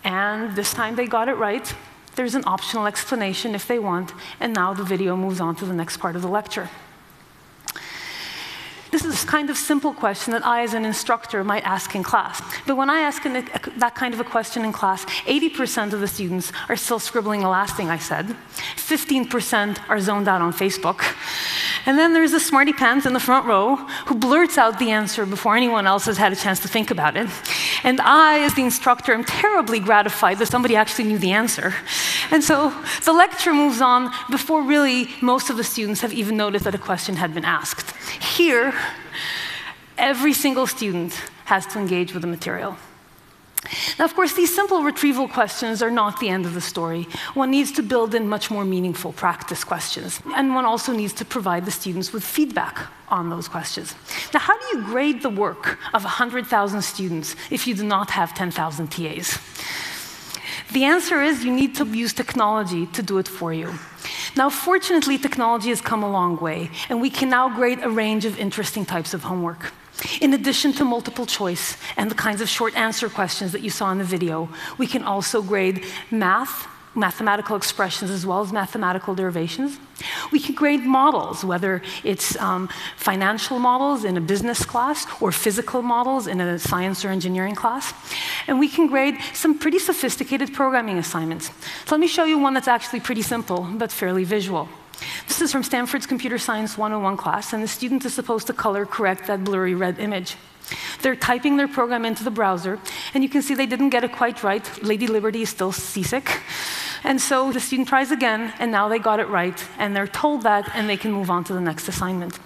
And 0.04 0.56
this 0.56 0.74
time 0.74 0.96
they 0.96 1.06
got 1.06 1.28
it 1.28 1.36
right. 1.36 1.74
There's 2.20 2.36
an 2.36 2.44
optional 2.46 2.86
explanation 2.86 3.56
if 3.56 3.66
they 3.66 3.80
want, 3.80 4.14
and 4.42 4.54
now 4.54 4.74
the 4.74 4.84
video 4.84 5.16
moves 5.16 5.40
on 5.40 5.56
to 5.56 5.66
the 5.66 5.74
next 5.74 6.02
part 6.02 6.18
of 6.18 6.22
the 6.22 6.28
lecture. 6.28 6.70
This 8.92 9.06
is 9.06 9.24
a 9.24 9.26
kind 9.26 9.50
of 9.50 9.56
simple 9.56 9.94
question 9.94 10.34
that 10.34 10.46
I, 10.46 10.64
as 10.64 10.74
an 10.74 10.84
instructor, 10.84 11.46
might 11.46 11.64
ask 11.64 11.96
in 11.96 12.04
class. 12.04 12.42
But 12.68 12.76
when 12.76 12.90
I 12.90 13.00
ask 13.00 13.24
an, 13.24 13.48
that 13.78 13.96
kind 13.96 14.14
of 14.14 14.20
a 14.20 14.26
question 14.26 14.66
in 14.66 14.74
class, 14.74 15.06
80% 15.06 15.94
of 15.94 16.02
the 16.02 16.08
students 16.08 16.52
are 16.68 16.76
still 16.76 17.00
scribbling 17.00 17.40
the 17.40 17.48
last 17.48 17.78
thing 17.78 17.90
I 17.90 18.00
said, 18.00 18.36
15% 18.76 19.80
are 19.88 20.00
zoned 20.02 20.28
out 20.28 20.42
on 20.42 20.52
Facebook, 20.52 21.02
and 21.86 21.98
then 21.98 22.14
there's 22.14 22.32
the 22.32 22.40
smarty 22.40 22.74
pants 22.74 23.06
in 23.06 23.14
the 23.14 23.20
front 23.20 23.46
row 23.46 23.76
who 24.08 24.16
blurts 24.16 24.58
out 24.58 24.78
the 24.80 24.92
answer 24.92 25.26
before 25.26 25.56
anyone 25.56 25.88
else 25.88 26.06
has 26.06 26.18
had 26.18 26.34
a 26.34 26.36
chance 26.36 26.60
to 26.60 26.68
think 26.68 26.92
about 26.92 27.16
it. 27.16 27.30
And 27.84 28.02
I, 28.02 28.40
as 28.40 28.56
the 28.56 28.64
instructor, 28.64 29.14
am 29.14 29.24
terribly 29.24 29.80
gratified 29.80 30.40
that 30.40 30.48
somebody 30.48 30.76
actually 30.76 31.06
knew 31.06 31.18
the 31.18 31.32
answer. 31.32 31.74
And 32.32 32.44
so 32.44 32.74
the 33.06 33.14
lecture 33.14 33.54
moves 33.54 33.82
on 33.82 34.12
before 34.30 34.62
really 34.62 35.08
most 35.22 35.50
of 35.50 35.58
the 35.58 35.64
students 35.64 36.02
have 36.02 36.14
even 36.14 36.38
noticed 36.38 36.66
that 36.66 36.76
a 36.76 36.80
question 36.80 37.16
had 37.16 37.34
been 37.34 37.46
asked. 37.46 37.96
Here, 38.22 38.74
every 39.98 40.34
single 40.34 40.68
student 40.68 41.14
has 41.46 41.66
to 41.68 41.80
engage 41.80 42.14
with 42.14 42.22
the 42.22 42.28
material. 42.28 42.78
Now, 43.98 44.06
of 44.06 44.16
course, 44.16 44.34
these 44.34 44.54
simple 44.56 44.84
retrieval 44.84 45.28
questions 45.28 45.82
are 45.82 45.92
not 45.92 46.20
the 46.20 46.30
end 46.30 46.46
of 46.46 46.54
the 46.54 46.62
story. 46.62 47.04
One 47.34 47.52
needs 47.52 47.72
to 47.74 47.84
build 47.84 48.16
in 48.16 48.28
much 48.28 48.50
more 48.50 48.64
meaningful 48.64 49.12
practice 49.12 49.64
questions, 49.64 50.22
and 50.36 50.56
one 50.56 50.66
also 50.66 50.94
needs 50.94 51.14
to 51.14 51.26
provide 51.26 51.66
the 51.66 51.72
students 51.72 52.14
with 52.14 52.24
feedback 52.24 52.80
on 53.10 53.30
those 53.30 53.48
questions. 53.48 53.96
Now, 54.34 54.40
how 54.40 54.58
do 54.58 54.78
you 54.78 54.86
grade 54.86 55.22
the 55.22 55.30
work 55.30 55.78
of 55.94 56.04
100,000 56.04 56.82
students 56.82 57.36
if 57.52 57.68
you 57.68 57.76
do 57.76 57.84
not 57.84 58.12
have 58.12 58.34
10,000 58.34 58.88
TAs? 58.88 59.38
The 60.72 60.84
answer 60.84 61.22
is 61.24 61.44
you 61.44 61.54
need 61.54 61.76
to 61.76 61.86
use 61.86 62.14
technology 62.14 62.86
to 62.88 63.02
do 63.02 63.18
it 63.18 63.28
for 63.28 63.52
you. 63.52 63.74
Now, 64.38 64.50
fortunately, 64.50 65.18
technology 65.18 65.70
has 65.70 65.82
come 65.82 66.04
a 66.04 66.10
long 66.10 66.38
way, 66.38 66.70
and 66.90 67.02
we 67.02 67.10
can 67.10 67.30
now 67.30 67.50
grade 67.50 67.80
a 67.82 67.90
range 67.90 68.26
of 68.26 68.38
interesting 68.38 68.86
types 68.86 69.14
of 69.16 69.24
homework. 69.24 69.74
In 70.22 70.34
addition 70.34 70.72
to 70.74 70.86
multiple 70.86 71.26
choice 71.26 71.76
and 71.98 72.10
the 72.10 72.16
kinds 72.16 72.40
of 72.40 72.48
short 72.48 72.76
answer 72.78 73.10
questions 73.10 73.52
that 73.52 73.62
you 73.62 73.70
saw 73.70 73.92
in 73.92 73.98
the 73.98 74.04
video, 74.04 74.48
we 74.78 74.86
can 74.86 75.04
also 75.04 75.42
grade 75.42 75.86
math, 76.12 76.68
mathematical 77.00 77.56
expressions 77.56 78.12
as 78.12 78.26
well 78.26 78.42
as 78.42 78.52
mathematical 78.52 79.16
derivations. 79.16 79.80
We 80.32 80.40
can 80.40 80.56
grade 80.56 80.82
models, 80.82 81.44
whether 81.44 81.82
it's 82.04 82.38
um, 82.38 82.70
financial 82.98 83.60
models 83.60 84.04
in 84.04 84.18
a 84.18 84.22
business 84.22 84.66
class 84.66 85.06
or 85.22 85.32
physical 85.32 85.82
models 85.82 86.28
in 86.28 86.40
a 86.42 86.60
science 86.60 87.04
or 87.04 87.10
engineering 87.10 87.56
class. 87.56 87.94
And 88.48 88.60
we 88.60 88.70
can 88.70 88.88
grade 88.88 89.18
some 89.34 89.58
pretty 89.58 89.80
sophisticated 89.80 90.54
programming 90.54 90.98
assignments. 90.98 91.48
So 91.86 91.96
let 91.96 92.00
me 92.00 92.08
show 92.08 92.26
you 92.26 92.38
one 92.38 92.54
that's 92.54 92.68
actually 92.68 93.00
pretty 93.00 93.22
simple, 93.22 93.68
but 93.78 93.92
fairly 93.92 94.24
visual. 94.24 94.70
This 95.28 95.42
is 95.42 95.52
from 95.52 95.64
Stanford's 95.64 96.06
Computer 96.06 96.38
Science 96.38 96.78
101 96.78 97.16
class, 97.18 97.54
and 97.54 97.64
the 97.64 97.68
student 97.68 98.04
is 98.06 98.14
supposed 98.14 98.48
to 98.48 98.54
color 98.54 98.86
correct 98.86 99.28
that 99.28 99.44
blurry 99.44 99.74
red 99.74 99.98
image. 100.00 100.36
They're 101.02 101.16
typing 101.16 101.58
their 101.58 101.68
program 101.68 102.06
into 102.06 102.24
the 102.24 102.32
browser, 102.32 102.80
and 103.14 103.24
you 103.24 103.30
can 103.30 103.42
see 103.42 103.56
they 103.56 103.66
didn't 103.66 103.90
get 103.90 104.04
it 104.04 104.12
quite 104.12 104.44
right. 104.44 104.84
Lady 104.84 105.08
Liberty 105.08 105.42
is 105.42 105.50
still 105.50 105.72
seasick. 105.72 106.42
And 107.04 107.22
so 107.22 107.52
the 107.52 107.60
student 107.60 107.88
tries 107.88 108.12
again, 108.12 108.54
and 108.60 108.72
now 108.72 108.90
they 108.90 109.00
got 109.00 109.20
it 109.20 109.28
right, 109.30 109.64
and 109.78 109.96
they're 109.96 110.08
told 110.08 110.44
that, 110.44 110.70
and 110.76 110.90
they 110.90 110.98
can 110.98 111.12
move 111.12 111.30
on 111.30 111.44
to 111.46 111.54
the 111.54 111.62
next 111.62 111.88
assignment. 111.88 112.38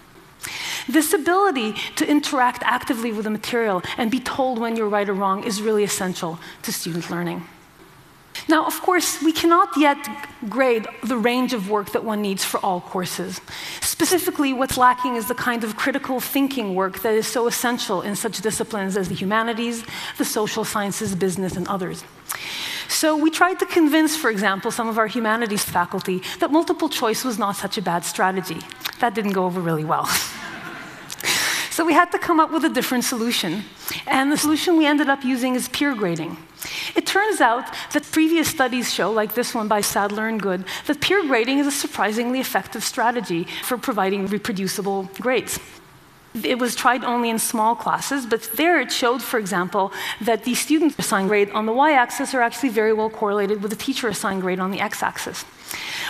This 0.87 1.13
ability 1.13 1.73
to 1.95 2.05
interact 2.05 2.61
actively 2.63 3.11
with 3.11 3.23
the 3.23 3.29
material 3.29 3.81
and 3.97 4.11
be 4.11 4.19
told 4.19 4.59
when 4.59 4.75
you're 4.75 4.89
right 4.89 5.07
or 5.07 5.13
wrong 5.13 5.43
is 5.43 5.61
really 5.61 5.83
essential 5.83 6.39
to 6.63 6.73
student 6.73 7.09
learning. 7.09 7.43
Now, 8.49 8.65
of 8.65 8.81
course, 8.81 9.21
we 9.21 9.31
cannot 9.31 9.69
yet 9.77 9.97
grade 10.49 10.87
the 11.03 11.17
range 11.17 11.53
of 11.53 11.69
work 11.69 11.91
that 11.91 12.03
one 12.03 12.21
needs 12.21 12.43
for 12.43 12.59
all 12.59 12.81
courses. 12.81 13.39
Specifically, 13.81 14.51
what's 14.53 14.77
lacking 14.77 15.15
is 15.15 15.27
the 15.27 15.35
kind 15.35 15.63
of 15.63 15.77
critical 15.77 16.19
thinking 16.19 16.75
work 16.75 16.99
that 17.03 17.13
is 17.13 17.25
so 17.25 17.47
essential 17.47 18.01
in 18.01 18.15
such 18.15 18.41
disciplines 18.41 18.97
as 18.97 19.07
the 19.07 19.15
humanities, 19.15 19.85
the 20.17 20.25
social 20.25 20.65
sciences, 20.65 21.15
business, 21.15 21.55
and 21.55 21.67
others. 21.67 22.03
So 22.89 23.15
we 23.15 23.31
tried 23.31 23.59
to 23.59 23.65
convince, 23.65 24.15
for 24.15 24.29
example, 24.29 24.71
some 24.71 24.87
of 24.89 24.97
our 24.97 25.07
humanities 25.07 25.63
faculty 25.63 26.21
that 26.39 26.51
multiple 26.51 26.89
choice 26.89 27.23
was 27.23 27.39
not 27.39 27.55
such 27.55 27.77
a 27.77 27.81
bad 27.81 28.03
strategy. 28.03 28.59
That 28.99 29.15
didn't 29.15 29.31
go 29.31 29.45
over 29.45 29.61
really 29.61 29.85
well. 29.85 30.05
so 31.71 31.85
we 31.85 31.93
had 31.93 32.11
to 32.11 32.19
come 32.19 32.39
up 32.39 32.51
with 32.51 32.65
a 32.65 32.69
different 32.69 33.03
solution. 33.03 33.63
And 34.05 34.31
the 34.31 34.37
solution 34.37 34.77
we 34.77 34.85
ended 34.85 35.09
up 35.09 35.23
using 35.23 35.55
is 35.55 35.69
peer 35.69 35.95
grading. 35.95 36.37
It 36.95 37.05
turns 37.05 37.41
out 37.41 37.65
that 37.93 38.03
previous 38.11 38.47
studies 38.47 38.93
show, 38.93 39.11
like 39.11 39.33
this 39.33 39.53
one 39.53 39.67
by 39.67 39.81
Sadler 39.81 40.27
and 40.27 40.41
Good, 40.41 40.65
that 40.87 41.01
peer 41.01 41.25
grading 41.27 41.59
is 41.59 41.67
a 41.67 41.71
surprisingly 41.71 42.39
effective 42.39 42.83
strategy 42.83 43.45
for 43.63 43.77
providing 43.77 44.27
reproducible 44.27 45.09
grades. 45.19 45.59
It 46.41 46.57
was 46.57 46.75
tried 46.75 47.03
only 47.03 47.29
in 47.29 47.37
small 47.37 47.75
classes, 47.75 48.25
but 48.25 48.49
there 48.55 48.79
it 48.79 48.91
showed, 48.91 49.21
for 49.21 49.37
example, 49.37 49.93
that 50.21 50.45
the 50.45 50.55
student 50.55 50.97
assigned 50.97 51.29
grade 51.29 51.51
on 51.51 51.67
the 51.67 51.73
y 51.73 51.93
axis 51.93 52.33
are 52.33 52.41
actually 52.41 52.69
very 52.69 52.91
well 52.91 53.09
correlated 53.09 53.61
with 53.61 53.69
the 53.69 53.77
teacher 53.77 54.07
assigned 54.07 54.41
grade 54.41 54.59
on 54.59 54.71
the 54.71 54.79
x 54.79 55.03
axis. 55.03 55.45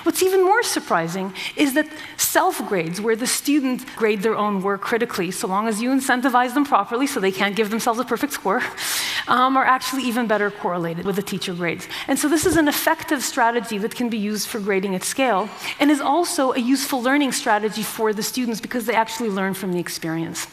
What's 0.03 0.23
even 0.23 0.43
more 0.43 0.63
surprising 0.63 1.33
is 1.55 1.73
that 1.73 1.87
self 2.17 2.65
grades, 2.67 3.01
where 3.01 3.15
the 3.15 3.27
student 3.27 3.85
grade 3.95 4.21
their 4.21 4.35
own 4.35 4.61
work 4.61 4.81
critically, 4.81 5.31
so 5.31 5.47
long 5.47 5.67
as 5.67 5.81
you 5.81 5.89
incentivize 5.89 6.53
them 6.53 6.65
properly 6.65 7.07
so 7.07 7.19
they 7.19 7.31
can't 7.31 7.55
give 7.55 7.69
themselves 7.69 7.99
a 7.99 8.05
perfect 8.05 8.33
score, 8.33 8.61
um, 9.27 9.57
are 9.57 9.65
actually 9.65 10.03
even 10.03 10.27
better 10.27 10.51
correlated 10.51 11.05
with 11.05 11.15
the 11.15 11.21
teacher 11.21 11.53
grades. 11.53 11.87
And 12.07 12.17
so 12.17 12.27
this 12.27 12.45
is 12.45 12.57
an 12.57 12.67
effective 12.67 13.23
strategy 13.23 13.77
that 13.79 13.95
can 13.95 14.09
be 14.09 14.17
used 14.17 14.47
for 14.47 14.59
grading 14.59 14.95
at 14.95 15.03
scale 15.03 15.49
and 15.79 15.89
is 15.89 16.01
also 16.01 16.53
a 16.53 16.59
useful 16.59 17.01
learning 17.01 17.31
strategy 17.31 17.83
for 17.83 18.13
the 18.13 18.23
students 18.23 18.59
because 18.61 18.85
they 18.85 18.95
actually 18.95 19.29
learn 19.29 19.53
from 19.53 19.73
the 19.73 19.79
experience. 19.79 20.47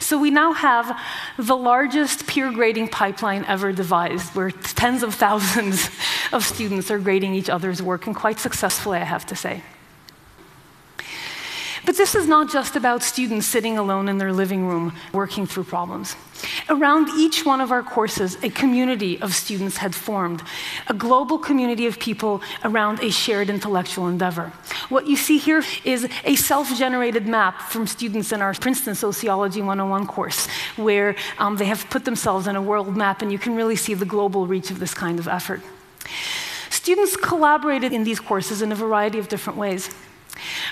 So 0.00 0.18
we 0.18 0.30
now 0.30 0.52
have 0.52 0.98
the 1.38 1.56
largest 1.56 2.26
peer 2.26 2.52
grading 2.52 2.88
pipeline 2.88 3.44
ever 3.46 3.72
devised, 3.72 4.34
where 4.34 4.50
tens 4.50 5.02
of 5.02 5.14
thousands 5.14 5.90
of 6.32 6.44
students 6.44 6.90
are 6.90 6.98
grading 6.98 7.34
each 7.34 7.50
other's 7.50 7.82
work, 7.82 8.06
and 8.06 8.14
quite 8.14 8.38
successfully, 8.38 8.98
I 8.98 9.04
have 9.04 9.26
to 9.26 9.36
say. 9.36 9.62
But 11.84 11.96
this 11.96 12.16
is 12.16 12.26
not 12.26 12.50
just 12.50 12.74
about 12.74 13.04
students 13.04 13.46
sitting 13.46 13.78
alone 13.78 14.08
in 14.08 14.18
their 14.18 14.32
living 14.32 14.66
room 14.66 14.92
working 15.12 15.46
through 15.46 15.64
problems. 15.64 16.16
Around 16.68 17.10
each 17.16 17.46
one 17.46 17.60
of 17.60 17.70
our 17.70 17.82
courses, 17.82 18.36
a 18.42 18.50
community 18.50 19.20
of 19.20 19.32
students 19.32 19.76
had 19.76 19.94
formed, 19.94 20.42
a 20.88 20.94
global 20.94 21.38
community 21.38 21.86
of 21.86 22.00
people 22.00 22.42
around 22.64 22.98
a 23.00 23.10
shared 23.10 23.48
intellectual 23.50 24.08
endeavor. 24.08 24.52
What 24.88 25.06
you 25.06 25.14
see 25.14 25.38
here 25.38 25.62
is 25.84 26.08
a 26.24 26.34
self 26.34 26.76
generated 26.76 27.28
map 27.28 27.60
from 27.62 27.86
students 27.86 28.32
in 28.32 28.42
our 28.42 28.52
Princeton 28.52 28.96
Sociology 28.96 29.60
101 29.60 30.08
course, 30.08 30.48
where 30.74 31.14
um, 31.38 31.56
they 31.56 31.66
have 31.66 31.88
put 31.88 32.04
themselves 32.04 32.48
in 32.48 32.56
a 32.56 32.62
world 32.62 32.96
map, 32.96 33.22
and 33.22 33.30
you 33.30 33.38
can 33.38 33.54
really 33.54 33.76
see 33.76 33.94
the 33.94 34.04
global 34.04 34.48
reach 34.48 34.72
of 34.72 34.80
this 34.80 34.92
kind 34.92 35.20
of 35.20 35.28
effort. 35.28 35.60
Students 36.70 37.16
collaborated 37.16 37.92
in 37.92 38.02
these 38.02 38.18
courses 38.18 38.60
in 38.60 38.72
a 38.72 38.74
variety 38.76 39.20
of 39.20 39.28
different 39.28 39.56
ways. 39.56 39.94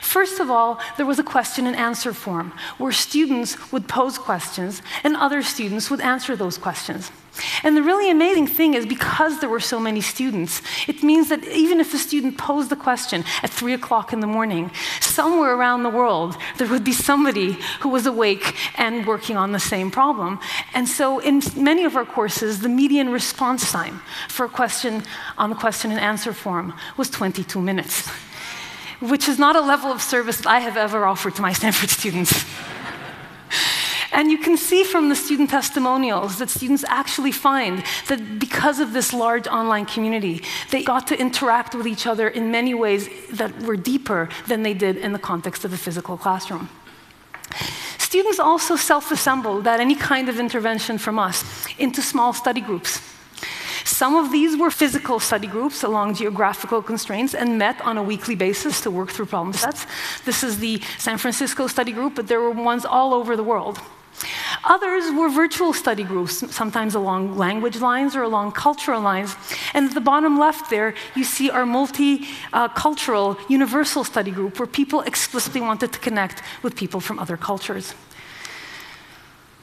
First 0.04 0.38
of 0.38 0.50
all, 0.50 0.78
there 0.98 1.06
was 1.06 1.18
a 1.18 1.24
question 1.24 1.66
and 1.66 1.74
answer 1.74 2.12
form 2.12 2.52
where 2.76 2.92
students 2.92 3.72
would 3.72 3.88
pose 3.88 4.18
questions 4.18 4.82
and 5.02 5.16
other 5.16 5.42
students 5.42 5.90
would 5.90 6.02
answer 6.02 6.36
those 6.36 6.58
questions. 6.58 7.10
And 7.62 7.74
the 7.74 7.82
really 7.82 8.10
amazing 8.10 8.46
thing 8.46 8.74
is 8.74 8.84
because 8.84 9.40
there 9.40 9.48
were 9.48 9.60
so 9.60 9.80
many 9.80 10.02
students, 10.02 10.60
it 10.86 11.02
means 11.02 11.30
that 11.30 11.42
even 11.48 11.80
if 11.80 11.94
a 11.94 11.98
student 11.98 12.36
posed 12.36 12.68
the 12.68 12.76
question 12.76 13.24
at 13.42 13.48
three 13.48 13.72
o'clock 13.72 14.12
in 14.12 14.20
the 14.20 14.26
morning, 14.26 14.70
somewhere 15.00 15.54
around 15.54 15.82
the 15.82 15.90
world, 15.90 16.36
there 16.58 16.68
would 16.68 16.84
be 16.84 16.92
somebody 16.92 17.56
who 17.80 17.88
was 17.88 18.04
awake 18.06 18.54
and 18.78 19.06
working 19.06 19.38
on 19.38 19.52
the 19.52 19.58
same 19.58 19.90
problem. 19.90 20.38
And 20.74 20.86
so 20.86 21.18
in 21.18 21.42
many 21.56 21.84
of 21.84 21.96
our 21.96 22.04
courses, 22.04 22.60
the 22.60 22.68
median 22.68 23.08
response 23.08 23.72
time 23.72 24.02
for 24.28 24.44
a 24.44 24.50
question 24.50 25.02
on 25.38 25.48
the 25.48 25.56
question 25.56 25.90
and 25.90 25.98
answer 25.98 26.34
form 26.34 26.74
was 26.98 27.08
22 27.08 27.60
minutes 27.60 28.08
which 29.08 29.28
is 29.28 29.38
not 29.38 29.56
a 29.56 29.60
level 29.60 29.90
of 29.90 30.00
service 30.00 30.38
that 30.38 30.46
I 30.46 30.60
have 30.60 30.76
ever 30.76 31.04
offered 31.04 31.34
to 31.36 31.42
my 31.42 31.52
Stanford 31.52 31.90
students. 31.90 32.44
And 34.12 34.30
you 34.30 34.38
can 34.38 34.56
see 34.56 34.84
from 34.84 35.08
the 35.08 35.16
student 35.16 35.50
testimonials 35.50 36.38
that 36.38 36.48
students 36.48 36.84
actually 36.86 37.32
find 37.32 37.82
that 38.06 38.38
because 38.38 38.78
of 38.78 38.92
this 38.92 39.12
large 39.12 39.48
online 39.48 39.86
community, 39.86 40.40
they 40.70 40.84
got 40.84 41.08
to 41.08 41.18
interact 41.18 41.74
with 41.74 41.86
each 41.86 42.06
other 42.06 42.28
in 42.28 42.52
many 42.52 42.74
ways 42.74 43.08
that 43.32 43.50
were 43.62 43.76
deeper 43.76 44.28
than 44.46 44.62
they 44.62 44.72
did 44.72 44.96
in 44.96 45.12
the 45.12 45.18
context 45.18 45.64
of 45.64 45.72
a 45.72 45.76
physical 45.76 46.16
classroom. 46.16 46.68
Students 47.98 48.38
also 48.38 48.76
self 48.76 49.10
assembled 49.10 49.66
at 49.66 49.80
any 49.80 49.96
kind 49.96 50.28
of 50.28 50.38
intervention 50.38 50.96
from 50.98 51.18
us 51.18 51.44
into 51.78 52.00
small 52.00 52.32
study 52.32 52.60
groups. 52.60 53.00
Some 53.94 54.16
of 54.16 54.32
these 54.32 54.56
were 54.56 54.72
physical 54.72 55.20
study 55.20 55.46
groups 55.46 55.84
along 55.84 56.16
geographical 56.16 56.82
constraints 56.82 57.32
and 57.32 57.58
met 57.58 57.80
on 57.82 57.96
a 57.96 58.02
weekly 58.02 58.34
basis 58.34 58.80
to 58.80 58.90
work 58.90 59.10
through 59.12 59.26
problem 59.26 59.52
sets. 59.52 59.86
This 60.24 60.42
is 60.42 60.58
the 60.58 60.82
San 60.98 61.16
Francisco 61.16 61.68
study 61.68 61.92
group, 61.92 62.16
but 62.16 62.26
there 62.26 62.40
were 62.40 62.50
ones 62.50 62.84
all 62.84 63.14
over 63.14 63.36
the 63.36 63.44
world. 63.44 63.78
Others 64.64 65.12
were 65.12 65.28
virtual 65.28 65.72
study 65.72 66.02
groups, 66.02 66.34
sometimes 66.52 66.96
along 66.96 67.38
language 67.38 67.78
lines 67.78 68.16
or 68.16 68.22
along 68.22 68.50
cultural 68.50 69.00
lines. 69.00 69.36
And 69.74 69.88
at 69.88 69.94
the 69.94 70.00
bottom 70.00 70.40
left 70.40 70.70
there, 70.70 70.94
you 71.14 71.22
see 71.22 71.48
our 71.48 71.64
multicultural 71.64 73.36
uh, 73.36 73.44
universal 73.48 74.02
study 74.02 74.32
group, 74.32 74.58
where 74.58 74.66
people 74.66 75.02
explicitly 75.02 75.60
wanted 75.60 75.92
to 75.92 76.00
connect 76.00 76.42
with 76.64 76.74
people 76.74 76.98
from 76.98 77.20
other 77.20 77.36
cultures. 77.36 77.94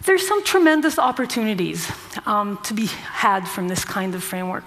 There's 0.06 0.28
some 0.28 0.44
tremendous 0.44 0.98
opportunities 0.98 1.92
um, 2.26 2.58
to 2.64 2.74
be 2.74 2.88
had 2.88 3.48
from 3.48 3.68
this 3.68 3.86
kind 3.86 4.16
of 4.16 4.24
framework. 4.24 4.66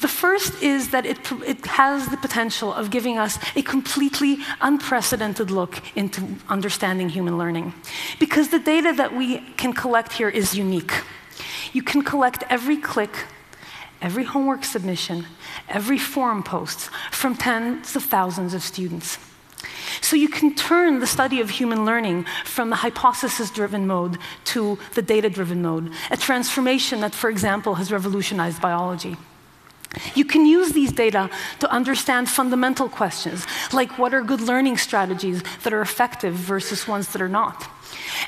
The 0.00 0.08
first 0.08 0.62
is 0.62 0.90
that 0.90 1.06
it, 1.06 1.18
it, 1.44 1.64
has 1.66 2.08
the 2.08 2.18
potential 2.18 2.72
of 2.72 2.90
giving 2.90 3.18
us 3.18 3.38
a 3.56 3.62
completely 3.62 4.38
unprecedented 4.60 5.50
look 5.50 5.82
into 5.96 6.36
understanding 6.48 7.08
human 7.08 7.38
learning. 7.38 7.72
Because 8.20 8.50
the 8.50 8.58
data 8.58 8.92
that 8.92 9.16
we 9.16 9.40
can 9.56 9.72
collect 9.72 10.12
here 10.12 10.28
is 10.28 10.54
unique. 10.54 10.92
You 11.72 11.82
can 11.82 12.02
collect 12.02 12.44
every 12.50 12.76
click, 12.76 13.24
every 14.02 14.24
homework 14.24 14.64
submission, 14.64 15.26
every 15.68 15.98
forum 15.98 16.42
post 16.42 16.90
from 17.10 17.34
tens 17.34 17.96
of 17.96 18.04
thousands 18.04 18.52
of 18.52 18.62
students. 18.62 19.18
So 20.00 20.16
you 20.16 20.28
can 20.28 20.54
turn 20.54 21.00
the 21.00 21.06
study 21.06 21.40
of 21.40 21.50
human 21.50 21.84
learning 21.84 22.26
from 22.44 22.70
the 22.70 22.76
hypothesis 22.76 23.50
driven 23.50 23.86
mode 23.86 24.18
to 24.46 24.78
the 24.94 25.02
data 25.02 25.30
driven 25.30 25.62
mode, 25.62 25.92
a 26.10 26.16
transformation 26.16 27.00
that, 27.00 27.14
for 27.14 27.30
example, 27.30 27.74
has 27.76 27.92
revolutionized 27.92 28.60
biology. 28.60 29.16
You 30.14 30.24
can 30.24 30.44
use 30.46 30.72
these 30.72 30.92
data 30.92 31.30
to 31.60 31.70
understand 31.70 32.28
fundamental 32.28 32.88
questions, 32.88 33.46
like 33.72 33.98
what 33.98 34.12
are 34.12 34.22
good 34.22 34.40
learning 34.40 34.76
strategies 34.76 35.42
that 35.62 35.72
are 35.72 35.80
effective 35.80 36.34
versus 36.34 36.86
ones 36.86 37.08
that 37.12 37.22
are 37.22 37.28
not. 37.28 37.66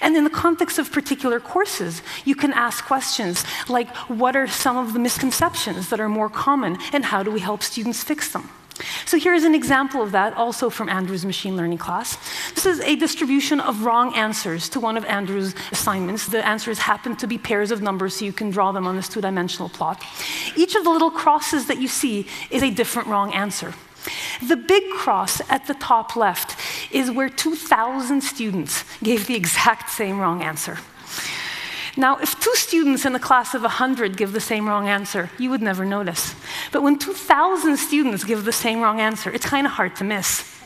And 0.00 0.16
in 0.16 0.24
the 0.24 0.30
context 0.30 0.78
of 0.78 0.90
particular 0.92 1.40
courses, 1.40 2.02
you 2.24 2.34
can 2.34 2.52
ask 2.52 2.84
questions 2.84 3.44
like 3.68 3.94
what 4.08 4.36
are 4.36 4.46
some 4.46 4.76
of 4.76 4.92
the 4.92 4.98
misconceptions 4.98 5.90
that 5.90 6.00
are 6.00 6.08
more 6.08 6.30
common 6.30 6.78
and 6.92 7.04
how 7.04 7.22
do 7.22 7.30
we 7.30 7.40
help 7.40 7.62
students 7.62 8.02
fix 8.02 8.32
them? 8.32 8.48
So 9.08 9.18
here's 9.18 9.44
an 9.44 9.54
example 9.54 10.02
of 10.02 10.12
that, 10.12 10.34
also 10.34 10.68
from 10.68 10.90
Andrew's 10.90 11.24
machine 11.24 11.56
learning 11.56 11.78
class. 11.78 12.18
This 12.54 12.66
is 12.66 12.80
a 12.80 12.94
distribution 12.94 13.58
of 13.58 13.86
wrong 13.86 14.14
answers 14.14 14.68
to 14.68 14.80
one 14.80 14.98
of 14.98 15.04
Andrew's 15.06 15.54
assignments. 15.72 16.26
The 16.26 16.46
answers 16.46 16.80
happen 16.80 17.16
to 17.16 17.26
be 17.26 17.38
pairs 17.38 17.70
of 17.70 17.80
numbers, 17.80 18.16
so 18.16 18.26
you 18.26 18.34
can 18.34 18.50
draw 18.50 18.70
them 18.70 18.86
on 18.86 18.96
this 18.96 19.08
two-dimensional 19.08 19.70
plot. 19.70 20.04
Each 20.56 20.74
of 20.74 20.84
the 20.84 20.90
little 20.90 21.10
crosses 21.10 21.68
that 21.68 21.80
you 21.80 21.88
see 21.88 22.26
is 22.50 22.62
a 22.62 22.68
different 22.68 23.08
wrong 23.08 23.32
answer. 23.32 23.72
The 24.46 24.56
big 24.56 24.90
cross 24.90 25.40
at 25.50 25.66
the 25.66 25.74
top 25.74 26.14
left 26.14 26.60
is 26.92 27.10
where 27.10 27.30
2,000 27.30 28.20
students 28.20 28.84
gave 29.02 29.26
the 29.26 29.36
exact 29.36 29.88
same 29.88 30.20
wrong 30.20 30.42
answer. 30.42 30.76
Now, 31.98 32.16
if 32.18 32.38
two 32.38 32.54
students 32.54 33.04
in 33.04 33.16
a 33.16 33.18
class 33.18 33.54
of 33.54 33.62
100 33.62 34.16
give 34.16 34.32
the 34.32 34.40
same 34.40 34.68
wrong 34.68 34.86
answer, 34.86 35.30
you 35.36 35.50
would 35.50 35.60
never 35.60 35.84
notice. 35.84 36.36
But 36.70 36.84
when 36.84 36.96
2,000 36.96 37.76
students 37.76 38.22
give 38.22 38.44
the 38.44 38.52
same 38.52 38.80
wrong 38.80 39.00
answer, 39.00 39.30
it's 39.30 39.44
kind 39.44 39.66
of 39.66 39.72
hard 39.72 39.96
to 39.96 40.04
miss. 40.04 40.57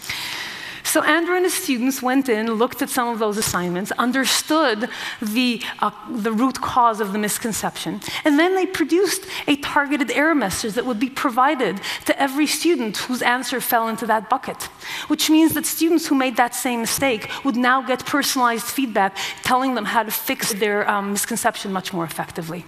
So 0.92 1.00
Andrew 1.00 1.36
and 1.36 1.46
his 1.46 1.54
students 1.54 2.02
went 2.02 2.28
in, 2.28 2.52
looked 2.52 2.82
at 2.82 2.90
some 2.90 3.08
of 3.08 3.18
those 3.18 3.38
assignments, 3.38 3.92
understood 3.92 4.90
the, 5.22 5.62
uh, 5.78 5.90
the 6.10 6.30
root 6.30 6.60
cause 6.60 7.00
of 7.00 7.14
the 7.14 7.18
misconception, 7.18 8.02
and 8.26 8.38
then 8.38 8.54
they 8.54 8.66
produced 8.66 9.24
a 9.46 9.56
targeted 9.56 10.10
error 10.10 10.34
message 10.34 10.74
that 10.74 10.84
would 10.84 11.00
be 11.00 11.08
provided 11.08 11.80
to 12.04 12.20
every 12.20 12.46
student 12.46 12.98
whose 12.98 13.22
answer 13.22 13.58
fell 13.58 13.88
into 13.88 14.04
that 14.04 14.28
bucket, 14.28 14.64
which 15.08 15.30
means 15.30 15.54
that 15.54 15.64
students 15.64 16.08
who 16.08 16.14
made 16.14 16.36
that 16.36 16.54
same 16.54 16.82
mistake 16.82 17.30
would 17.42 17.56
now 17.56 17.80
get 17.80 18.04
personalized 18.04 18.66
feedback 18.66 19.16
telling 19.44 19.74
them 19.74 19.86
how 19.86 20.02
to 20.02 20.10
fix 20.10 20.52
their 20.52 20.86
um, 20.90 21.12
misconception 21.12 21.72
much 21.72 21.94
more 21.94 22.04
effectively. 22.04 22.66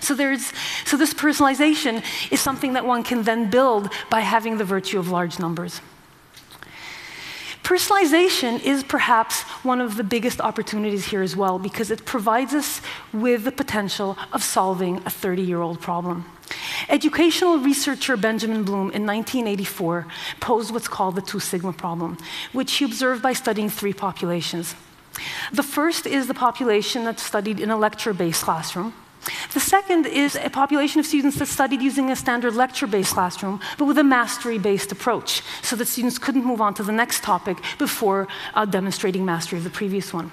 So, 0.00 0.14
there's, 0.14 0.50
so 0.86 0.96
this 0.96 1.12
personalization 1.12 2.02
is 2.32 2.40
something 2.40 2.72
that 2.72 2.86
one 2.86 3.02
can 3.02 3.24
then 3.24 3.50
build 3.50 3.92
by 4.08 4.20
having 4.20 4.56
the 4.56 4.64
virtue 4.64 4.98
of 4.98 5.10
large 5.10 5.38
numbers. 5.38 5.82
Personalization 7.68 8.64
is 8.64 8.82
perhaps 8.82 9.42
one 9.62 9.82
of 9.82 9.98
the 9.98 10.02
biggest 10.02 10.40
opportunities 10.40 11.04
here 11.04 11.20
as 11.20 11.36
well 11.36 11.58
because 11.58 11.90
it 11.90 12.06
provides 12.06 12.54
us 12.54 12.80
with 13.12 13.44
the 13.44 13.52
potential 13.52 14.16
of 14.32 14.42
solving 14.42 14.96
a 15.04 15.10
30 15.10 15.42
year 15.42 15.60
old 15.60 15.78
problem. 15.78 16.24
Educational 16.88 17.58
researcher 17.58 18.16
Benjamin 18.16 18.64
Bloom 18.64 18.90
in 18.92 19.04
1984 19.04 20.06
posed 20.40 20.72
what's 20.72 20.88
called 20.88 21.14
the 21.14 21.20
two 21.20 21.40
sigma 21.40 21.74
problem, 21.74 22.16
which 22.54 22.72
he 22.72 22.86
observed 22.86 23.20
by 23.20 23.34
studying 23.34 23.68
three 23.68 23.92
populations. 23.92 24.74
The 25.52 25.62
first 25.62 26.06
is 26.06 26.26
the 26.26 26.32
population 26.32 27.04
that's 27.04 27.22
studied 27.22 27.60
in 27.60 27.68
a 27.68 27.76
lecture 27.76 28.14
based 28.14 28.44
classroom. 28.44 28.94
The 29.52 29.60
second 29.60 30.06
is 30.06 30.36
a 30.36 30.50
population 30.50 31.00
of 31.00 31.06
students 31.06 31.38
that 31.38 31.46
studied 31.46 31.82
using 31.82 32.10
a 32.10 32.16
standard 32.16 32.54
lecture-based 32.54 33.14
classroom, 33.14 33.60
but 33.76 33.86
with 33.86 33.98
a 33.98 34.04
mastery-based 34.04 34.92
approach, 34.92 35.42
so 35.62 35.76
that 35.76 35.86
students 35.86 36.18
couldn't 36.18 36.44
move 36.44 36.60
on 36.60 36.74
to 36.74 36.82
the 36.82 36.92
next 36.92 37.22
topic 37.22 37.58
before 37.78 38.28
uh, 38.54 38.64
demonstrating 38.64 39.24
mastery 39.24 39.58
of 39.58 39.64
the 39.64 39.70
previous 39.70 40.12
one. 40.12 40.30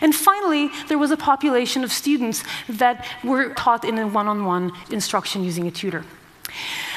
And 0.00 0.14
finally, 0.14 0.70
there 0.88 0.98
was 0.98 1.10
a 1.10 1.16
population 1.16 1.84
of 1.84 1.92
students 1.92 2.44
that 2.68 3.06
were 3.24 3.54
taught 3.54 3.84
in 3.84 3.98
a 3.98 4.06
one-on-one 4.06 4.72
instruction 4.90 5.44
using 5.44 5.66
a 5.66 5.70
tutor. 5.70 6.04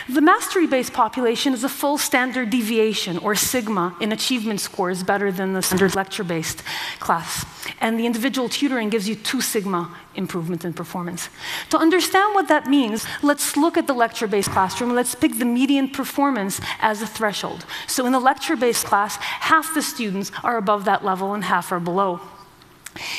The 0.09 0.21
mastery 0.21 0.67
based 0.67 0.93
population 0.93 1.53
is 1.53 1.65
a 1.65 1.69
full 1.69 1.97
standard 1.97 2.49
deviation, 2.49 3.17
or 3.17 3.35
sigma, 3.35 3.93
in 3.99 4.13
achievement 4.13 4.61
scores 4.61 5.03
better 5.03 5.33
than 5.33 5.51
the 5.51 5.61
standard 5.61 5.95
lecture 5.95 6.23
based 6.23 6.63
class. 6.99 7.45
And 7.81 7.99
the 7.99 8.05
individual 8.05 8.47
tutoring 8.47 8.89
gives 8.89 9.09
you 9.09 9.15
two 9.15 9.41
sigma 9.41 9.93
improvement 10.15 10.63
in 10.63 10.71
performance. 10.71 11.27
To 11.71 11.77
understand 11.77 12.33
what 12.35 12.47
that 12.47 12.67
means, 12.67 13.05
let's 13.21 13.57
look 13.57 13.75
at 13.75 13.85
the 13.85 13.93
lecture 13.93 14.27
based 14.27 14.49
classroom. 14.49 14.95
Let's 14.95 15.13
pick 15.13 15.39
the 15.39 15.45
median 15.45 15.89
performance 15.89 16.61
as 16.79 17.01
a 17.01 17.07
threshold. 17.07 17.65
So 17.85 18.05
in 18.05 18.13
the 18.13 18.19
lecture 18.19 18.55
based 18.55 18.85
class, 18.85 19.17
half 19.17 19.73
the 19.73 19.81
students 19.81 20.31
are 20.41 20.55
above 20.55 20.85
that 20.85 21.03
level 21.03 21.33
and 21.33 21.43
half 21.43 21.69
are 21.73 21.81
below. 21.81 22.21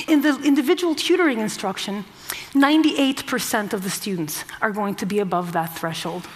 In 0.09 0.23
the 0.23 0.41
individual 0.43 0.95
tutoring 0.95 1.41
instruction, 1.41 2.07
98% 2.53 3.75
of 3.75 3.83
the 3.83 3.91
students 3.91 4.45
are 4.63 4.71
going 4.71 4.95
to 4.95 5.07
be 5.07 5.19
above 5.19 5.53
that 5.53 5.79
threshold. 5.79 6.27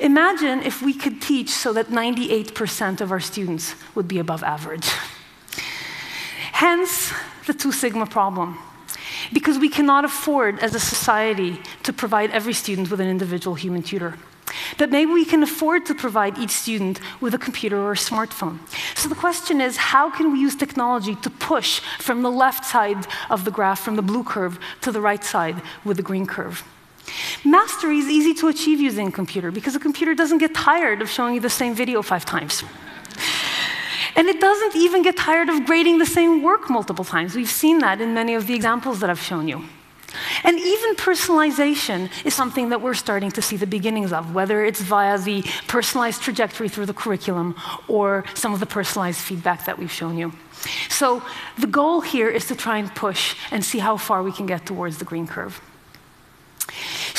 Imagine 0.00 0.62
if 0.62 0.82
we 0.82 0.92
could 0.92 1.22
teach 1.22 1.50
so 1.50 1.72
that 1.72 1.88
98% 1.88 3.00
of 3.00 3.12
our 3.12 3.20
students 3.20 3.74
would 3.94 4.08
be 4.08 4.18
above 4.18 4.42
average. 4.42 4.90
Hence, 6.52 7.12
the 7.46 7.54
two 7.54 7.72
sigma 7.72 8.06
problem. 8.06 8.58
Because 9.32 9.58
we 9.58 9.68
cannot 9.68 10.04
afford, 10.04 10.58
as 10.60 10.74
a 10.74 10.80
society, 10.80 11.60
to 11.82 11.92
provide 11.92 12.30
every 12.30 12.52
student 12.52 12.90
with 12.90 13.00
an 13.00 13.08
individual 13.08 13.54
human 13.54 13.82
tutor. 13.82 14.18
But 14.78 14.90
maybe 14.90 15.12
we 15.12 15.24
can 15.24 15.42
afford 15.42 15.86
to 15.86 15.94
provide 15.94 16.38
each 16.38 16.50
student 16.50 17.00
with 17.20 17.34
a 17.34 17.38
computer 17.38 17.78
or 17.78 17.92
a 17.92 17.96
smartphone. 17.96 18.58
So 18.96 19.08
the 19.08 19.14
question 19.14 19.60
is 19.60 19.76
how 19.76 20.10
can 20.10 20.32
we 20.32 20.40
use 20.40 20.56
technology 20.56 21.14
to 21.16 21.30
push 21.30 21.80
from 21.98 22.22
the 22.22 22.30
left 22.30 22.64
side 22.64 23.06
of 23.30 23.44
the 23.44 23.50
graph, 23.50 23.80
from 23.80 23.96
the 23.96 24.02
blue 24.02 24.24
curve, 24.24 24.58
to 24.82 24.92
the 24.92 25.00
right 25.00 25.24
side 25.24 25.62
with 25.84 25.96
the 25.96 26.02
green 26.02 26.26
curve? 26.26 26.62
Mastery 27.44 27.98
is 27.98 28.08
easy 28.08 28.34
to 28.34 28.48
achieve 28.48 28.80
using 28.80 29.08
a 29.08 29.12
computer 29.12 29.50
because 29.50 29.74
a 29.76 29.80
computer 29.80 30.14
doesn't 30.14 30.38
get 30.38 30.54
tired 30.54 31.02
of 31.02 31.10
showing 31.10 31.34
you 31.34 31.40
the 31.40 31.50
same 31.50 31.74
video 31.74 32.02
five 32.02 32.24
times. 32.24 32.64
And 34.16 34.28
it 34.28 34.40
doesn't 34.40 34.76
even 34.76 35.02
get 35.02 35.16
tired 35.16 35.48
of 35.48 35.66
grading 35.66 35.98
the 35.98 36.06
same 36.06 36.42
work 36.42 36.70
multiple 36.70 37.04
times. 37.04 37.34
We've 37.34 37.48
seen 37.48 37.78
that 37.80 38.00
in 38.00 38.14
many 38.14 38.34
of 38.34 38.46
the 38.46 38.54
examples 38.54 39.00
that 39.00 39.10
I've 39.10 39.20
shown 39.20 39.48
you. 39.48 39.64
And 40.44 40.58
even 40.58 40.94
personalization 40.94 42.08
is 42.24 42.34
something 42.34 42.68
that 42.68 42.80
we're 42.80 42.94
starting 42.94 43.32
to 43.32 43.42
see 43.42 43.56
the 43.56 43.66
beginnings 43.66 44.12
of, 44.12 44.34
whether 44.34 44.64
it's 44.64 44.80
via 44.80 45.18
the 45.18 45.42
personalized 45.66 46.22
trajectory 46.22 46.68
through 46.68 46.86
the 46.86 46.94
curriculum 46.94 47.56
or 47.88 48.24
some 48.34 48.54
of 48.54 48.60
the 48.60 48.66
personalized 48.66 49.18
feedback 49.18 49.64
that 49.64 49.78
we've 49.78 49.90
shown 49.90 50.16
you. 50.16 50.32
So 50.88 51.22
the 51.58 51.66
goal 51.66 52.00
here 52.00 52.28
is 52.28 52.46
to 52.46 52.54
try 52.54 52.78
and 52.78 52.94
push 52.94 53.36
and 53.50 53.64
see 53.64 53.80
how 53.80 53.96
far 53.96 54.22
we 54.22 54.30
can 54.32 54.46
get 54.46 54.64
towards 54.64 54.98
the 54.98 55.04
green 55.04 55.26
curve. 55.26 55.60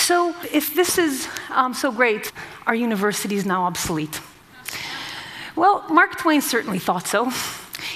So, 0.06 0.36
if 0.54 0.76
this 0.76 1.00
is 1.00 1.28
um, 1.50 1.74
so 1.74 1.92
great, 1.92 2.32
are 2.68 2.76
universities 2.76 3.44
now 3.44 3.64
obsolete? 3.64 4.22
Well, 5.56 5.84
Mark 5.90 6.20
Twain 6.20 6.42
certainly 6.42 6.78
thought 6.78 7.08
so. 7.08 7.32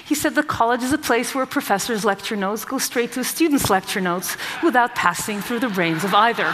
He 0.06 0.16
said 0.16 0.34
the 0.34 0.42
college 0.42 0.82
is 0.82 0.92
a 0.92 0.98
place 0.98 1.36
where 1.36 1.44
a 1.44 1.48
professor's 1.48 2.04
lecture 2.04 2.36
notes 2.36 2.66
go 2.66 2.80
straight 2.80 3.12
to 3.12 3.20
a 3.20 3.24
student's 3.24 3.70
lecture 3.70 4.02
notes 4.02 4.38
without 4.64 4.96
passing 4.96 5.40
through 5.40 5.60
the 5.60 5.70
brains 5.70 6.04
of 6.04 6.16
either. 6.16 6.52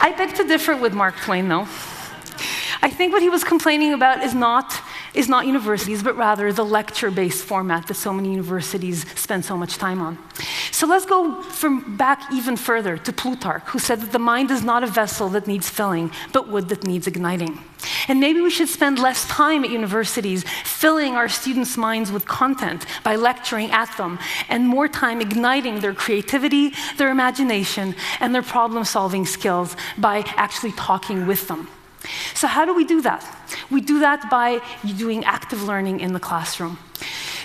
I 0.00 0.12
beg 0.18 0.34
to 0.34 0.42
differ 0.42 0.76
with 0.76 0.92
Mark 0.92 1.14
Twain, 1.20 1.46
though. 1.46 1.68
I 2.84 2.90
think 2.90 3.12
what 3.12 3.22
he 3.22 3.28
was 3.28 3.44
complaining 3.44 3.92
about 3.92 4.24
is 4.24 4.34
not 4.34 4.82
is 5.14 5.28
not 5.28 5.46
universities, 5.46 6.02
but 6.02 6.16
rather 6.16 6.52
the 6.52 6.64
lecture 6.64 7.10
based 7.10 7.44
format 7.44 7.86
that 7.86 7.94
so 7.94 8.12
many 8.12 8.32
universities 8.32 9.06
spend 9.14 9.44
so 9.44 9.56
much 9.56 9.76
time 9.76 10.00
on. 10.00 10.18
So 10.82 10.88
let's 10.88 11.06
go 11.06 11.40
from 11.42 11.96
back 11.96 12.32
even 12.32 12.56
further 12.56 12.98
to 12.98 13.12
Plutarch, 13.12 13.62
who 13.66 13.78
said 13.78 14.00
that 14.00 14.10
the 14.10 14.18
mind 14.18 14.50
is 14.50 14.64
not 14.64 14.82
a 14.82 14.88
vessel 14.88 15.28
that 15.28 15.46
needs 15.46 15.70
filling, 15.70 16.10
but 16.32 16.48
wood 16.48 16.70
that 16.70 16.82
needs 16.82 17.06
igniting. 17.06 17.60
And 18.08 18.18
maybe 18.18 18.40
we 18.40 18.50
should 18.50 18.68
spend 18.68 18.98
less 18.98 19.24
time 19.28 19.62
at 19.62 19.70
universities 19.70 20.44
filling 20.64 21.14
our 21.14 21.28
students' 21.28 21.76
minds 21.76 22.10
with 22.10 22.26
content 22.26 22.84
by 23.04 23.14
lecturing 23.14 23.70
at 23.70 23.96
them, 23.96 24.18
and 24.48 24.66
more 24.66 24.88
time 24.88 25.20
igniting 25.20 25.78
their 25.78 25.94
creativity, 25.94 26.72
their 26.96 27.10
imagination, 27.10 27.94
and 28.18 28.34
their 28.34 28.42
problem 28.42 28.82
solving 28.82 29.24
skills 29.24 29.76
by 29.96 30.24
actually 30.36 30.72
talking 30.72 31.28
with 31.28 31.46
them. 31.46 31.68
So, 32.34 32.48
how 32.48 32.64
do 32.64 32.74
we 32.74 32.84
do 32.84 33.00
that? 33.02 33.24
We 33.70 33.82
do 33.82 34.00
that 34.00 34.28
by 34.28 34.60
doing 34.96 35.24
active 35.24 35.62
learning 35.62 36.00
in 36.00 36.12
the 36.12 36.18
classroom. 36.18 36.78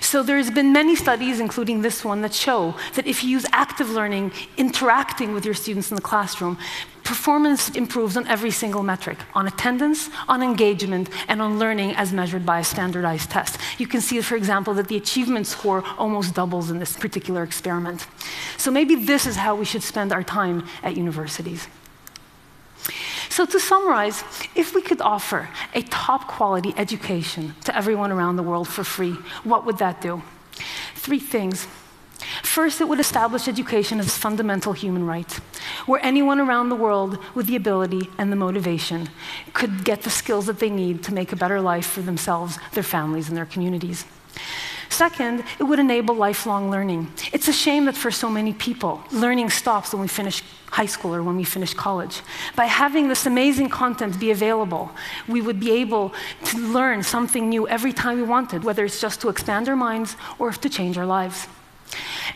So 0.08 0.24
there's 0.24 0.50
been 0.50 0.72
many 0.72 0.96
studies, 0.96 1.41
including 1.41 1.82
this 1.82 2.06
one, 2.06 2.22
that 2.22 2.34
show 2.34 2.76
that 2.96 3.06
if 3.06 3.26
you 3.26 3.30
use 3.30 3.46
active 3.52 3.89
learning, 3.89 4.32
interacting 4.56 5.34
with 5.34 5.43
your 5.43 5.54
students 5.54 5.91
in 5.91 5.96
the 5.96 6.02
classroom, 6.02 6.58
performance 7.04 7.72
improves 7.72 8.15
on 8.15 8.26
every 8.26 8.52
single 8.52 8.84
metric, 8.84 9.17
on 9.36 9.48
attendance, 9.48 10.10
on 10.30 10.41
engagement, 10.41 11.10
and 11.28 11.41
on 11.41 11.60
learning 11.60 11.91
as 11.98 12.13
measured 12.13 12.46
by 12.46 12.60
a 12.60 12.63
standardized 12.63 13.30
test. 13.30 13.60
You 13.80 13.86
can 13.86 14.00
see, 14.00 14.22
for 14.22 14.38
example, 14.38 14.74
that 14.76 14.88
the 14.88 14.96
achievement 14.96 15.46
score 15.46 15.84
almost 15.98 16.34
doubles 16.34 16.72
in 16.72 16.80
this 16.80 16.96
particular 16.96 17.43
experiment. 17.43 18.08
So 18.56 18.72
maybe 18.72 18.96
this 18.96 19.26
is 19.26 19.36
how 19.36 19.56
we 19.56 19.65
should 19.65 19.84
spend 19.84 20.13
our 20.13 20.24
time 20.24 20.65
at 20.84 20.96
universities. 20.96 21.67
So, 23.38 23.45
to 23.45 23.60
summarize, 23.60 24.23
if 24.56 24.73
we 24.73 24.82
could 24.82 25.00
offer 25.00 25.47
a 25.76 25.84
top 25.84 26.28
quality 26.28 26.73
education 26.76 27.54
to 27.65 27.78
everyone 27.78 28.12
around 28.12 28.36
the 28.36 28.41
world 28.41 28.67
for 28.67 28.84
free, 28.84 29.12
what 29.43 29.63
would 29.63 29.78
that 29.78 30.02
do? 30.02 30.23
Three 30.95 31.19
things. 31.19 31.67
First, 32.41 32.82
it 32.82 32.88
would 32.88 33.00
establish 33.00 33.47
education 33.47 34.00
as 34.00 34.08
a 34.08 34.19
fundamental 34.19 34.73
human 34.73 35.06
right, 35.06 35.32
where 35.86 36.04
anyone 36.04 36.39
around 36.39 36.69
the 36.69 36.76
world 36.76 37.19
with 37.36 37.45
the 37.45 37.56
ability 37.56 38.10
and 38.17 38.32
the 38.32 38.36
motivation 38.36 39.08
could 39.54 39.86
get 39.86 40.02
the 40.02 40.10
skills 40.10 40.47
that 40.47 40.58
they 40.58 40.71
need 40.71 41.04
to 41.04 41.13
make 41.13 41.32
a 41.32 41.36
better 41.36 41.62
life 41.62 41.86
for 41.86 42.02
themselves, 42.02 42.58
their 42.71 42.82
families, 42.82 43.28
and 43.28 43.38
their 43.38 43.45
communities. 43.45 44.06
Second, 44.89 45.43
it 45.60 45.63
would 45.63 45.80
enable 45.80 46.15
lifelong 46.15 46.71
learning. 46.71 47.12
It's 47.34 47.47
a 47.47 47.54
shame 47.54 47.86
that 47.86 47.95
for 47.95 48.12
so 48.12 48.30
many 48.30 48.54
people, 48.54 49.04
learning 49.12 49.50
stops 49.50 49.93
when 49.93 50.02
we 50.02 50.08
finish 50.08 50.43
high 50.71 50.86
school 50.86 51.15
or 51.15 51.23
when 51.23 51.38
we 51.38 51.43
finish 51.43 51.73
college. 51.73 52.21
By 52.56 52.65
having 52.65 53.08
this 53.08 53.26
amazing 53.26 53.69
content 53.69 54.19
be 54.19 54.32
available, 54.32 54.91
we 55.28 55.41
would 55.41 55.60
be 55.60 55.71
able 55.71 56.13
to 56.45 56.58
learn 56.58 57.04
something 57.04 57.50
new 57.50 57.67
every 57.67 57.93
time 57.93 58.17
we 58.17 58.23
wanted, 58.23 58.63
whether 58.63 58.86
it's 58.86 59.02
just 59.02 59.21
to 59.21 59.30
expand 59.30 59.69
our 59.69 59.76
minds 59.76 60.15
or 60.39 60.52
to 60.52 60.69
change 60.69 60.97
our 60.97 61.06
lives. 61.06 61.47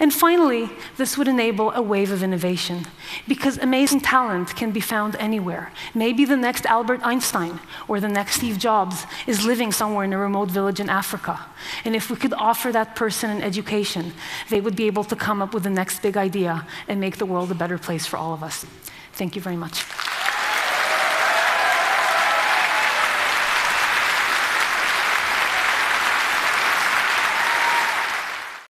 And 0.02 0.12
finally, 0.12 0.68
this 0.98 1.16
would 1.16 1.28
enable 1.28 1.72
a 1.74 1.82
wave 1.82 2.12
of 2.12 2.24
innovation 2.24 2.88
because 3.28 3.60
amazing 3.60 4.02
talent 4.02 4.56
can 4.56 4.72
be 4.72 4.80
found 4.80 5.16
anywhere. 5.18 5.72
Maybe 5.94 6.26
the 6.26 6.36
next 6.36 6.66
Albert 6.66 7.02
Einstein 7.04 7.60
or 7.88 8.00
the 8.00 8.10
next 8.10 8.38
Steve 8.38 8.58
Jobs 8.58 9.06
is 9.28 9.46
living 9.46 9.72
somewhere 9.72 10.04
in 10.04 10.12
a 10.12 10.18
remote 10.18 10.50
village 10.50 10.80
in 10.80 10.90
Africa. 10.90 11.40
And 11.86 11.96
if 11.96 12.10
we 12.10 12.16
could 12.16 12.34
offer 12.34 12.72
that 12.72 12.96
person 12.96 13.30
an 13.30 13.44
education, 13.44 14.14
they 14.50 14.60
would 14.60 14.76
be 14.76 14.88
able 14.88 15.04
to 15.04 15.16
come 15.16 15.40
up 15.40 15.54
with 15.54 15.62
the 15.62 15.70
next 15.70 16.02
big 16.02 16.18
idea 16.18 16.66
and 16.88 17.00
make 17.00 17.18
the 17.18 17.28
world 17.28 17.52
a 17.52 17.56
better 17.56 17.78
place 17.78 18.08
for 18.08 18.18
all 18.18 18.34
of 18.34 18.42
us. 18.42 18.66
Thank 19.14 19.36
you 19.36 19.42
very 19.42 19.56
much. 19.56 19.86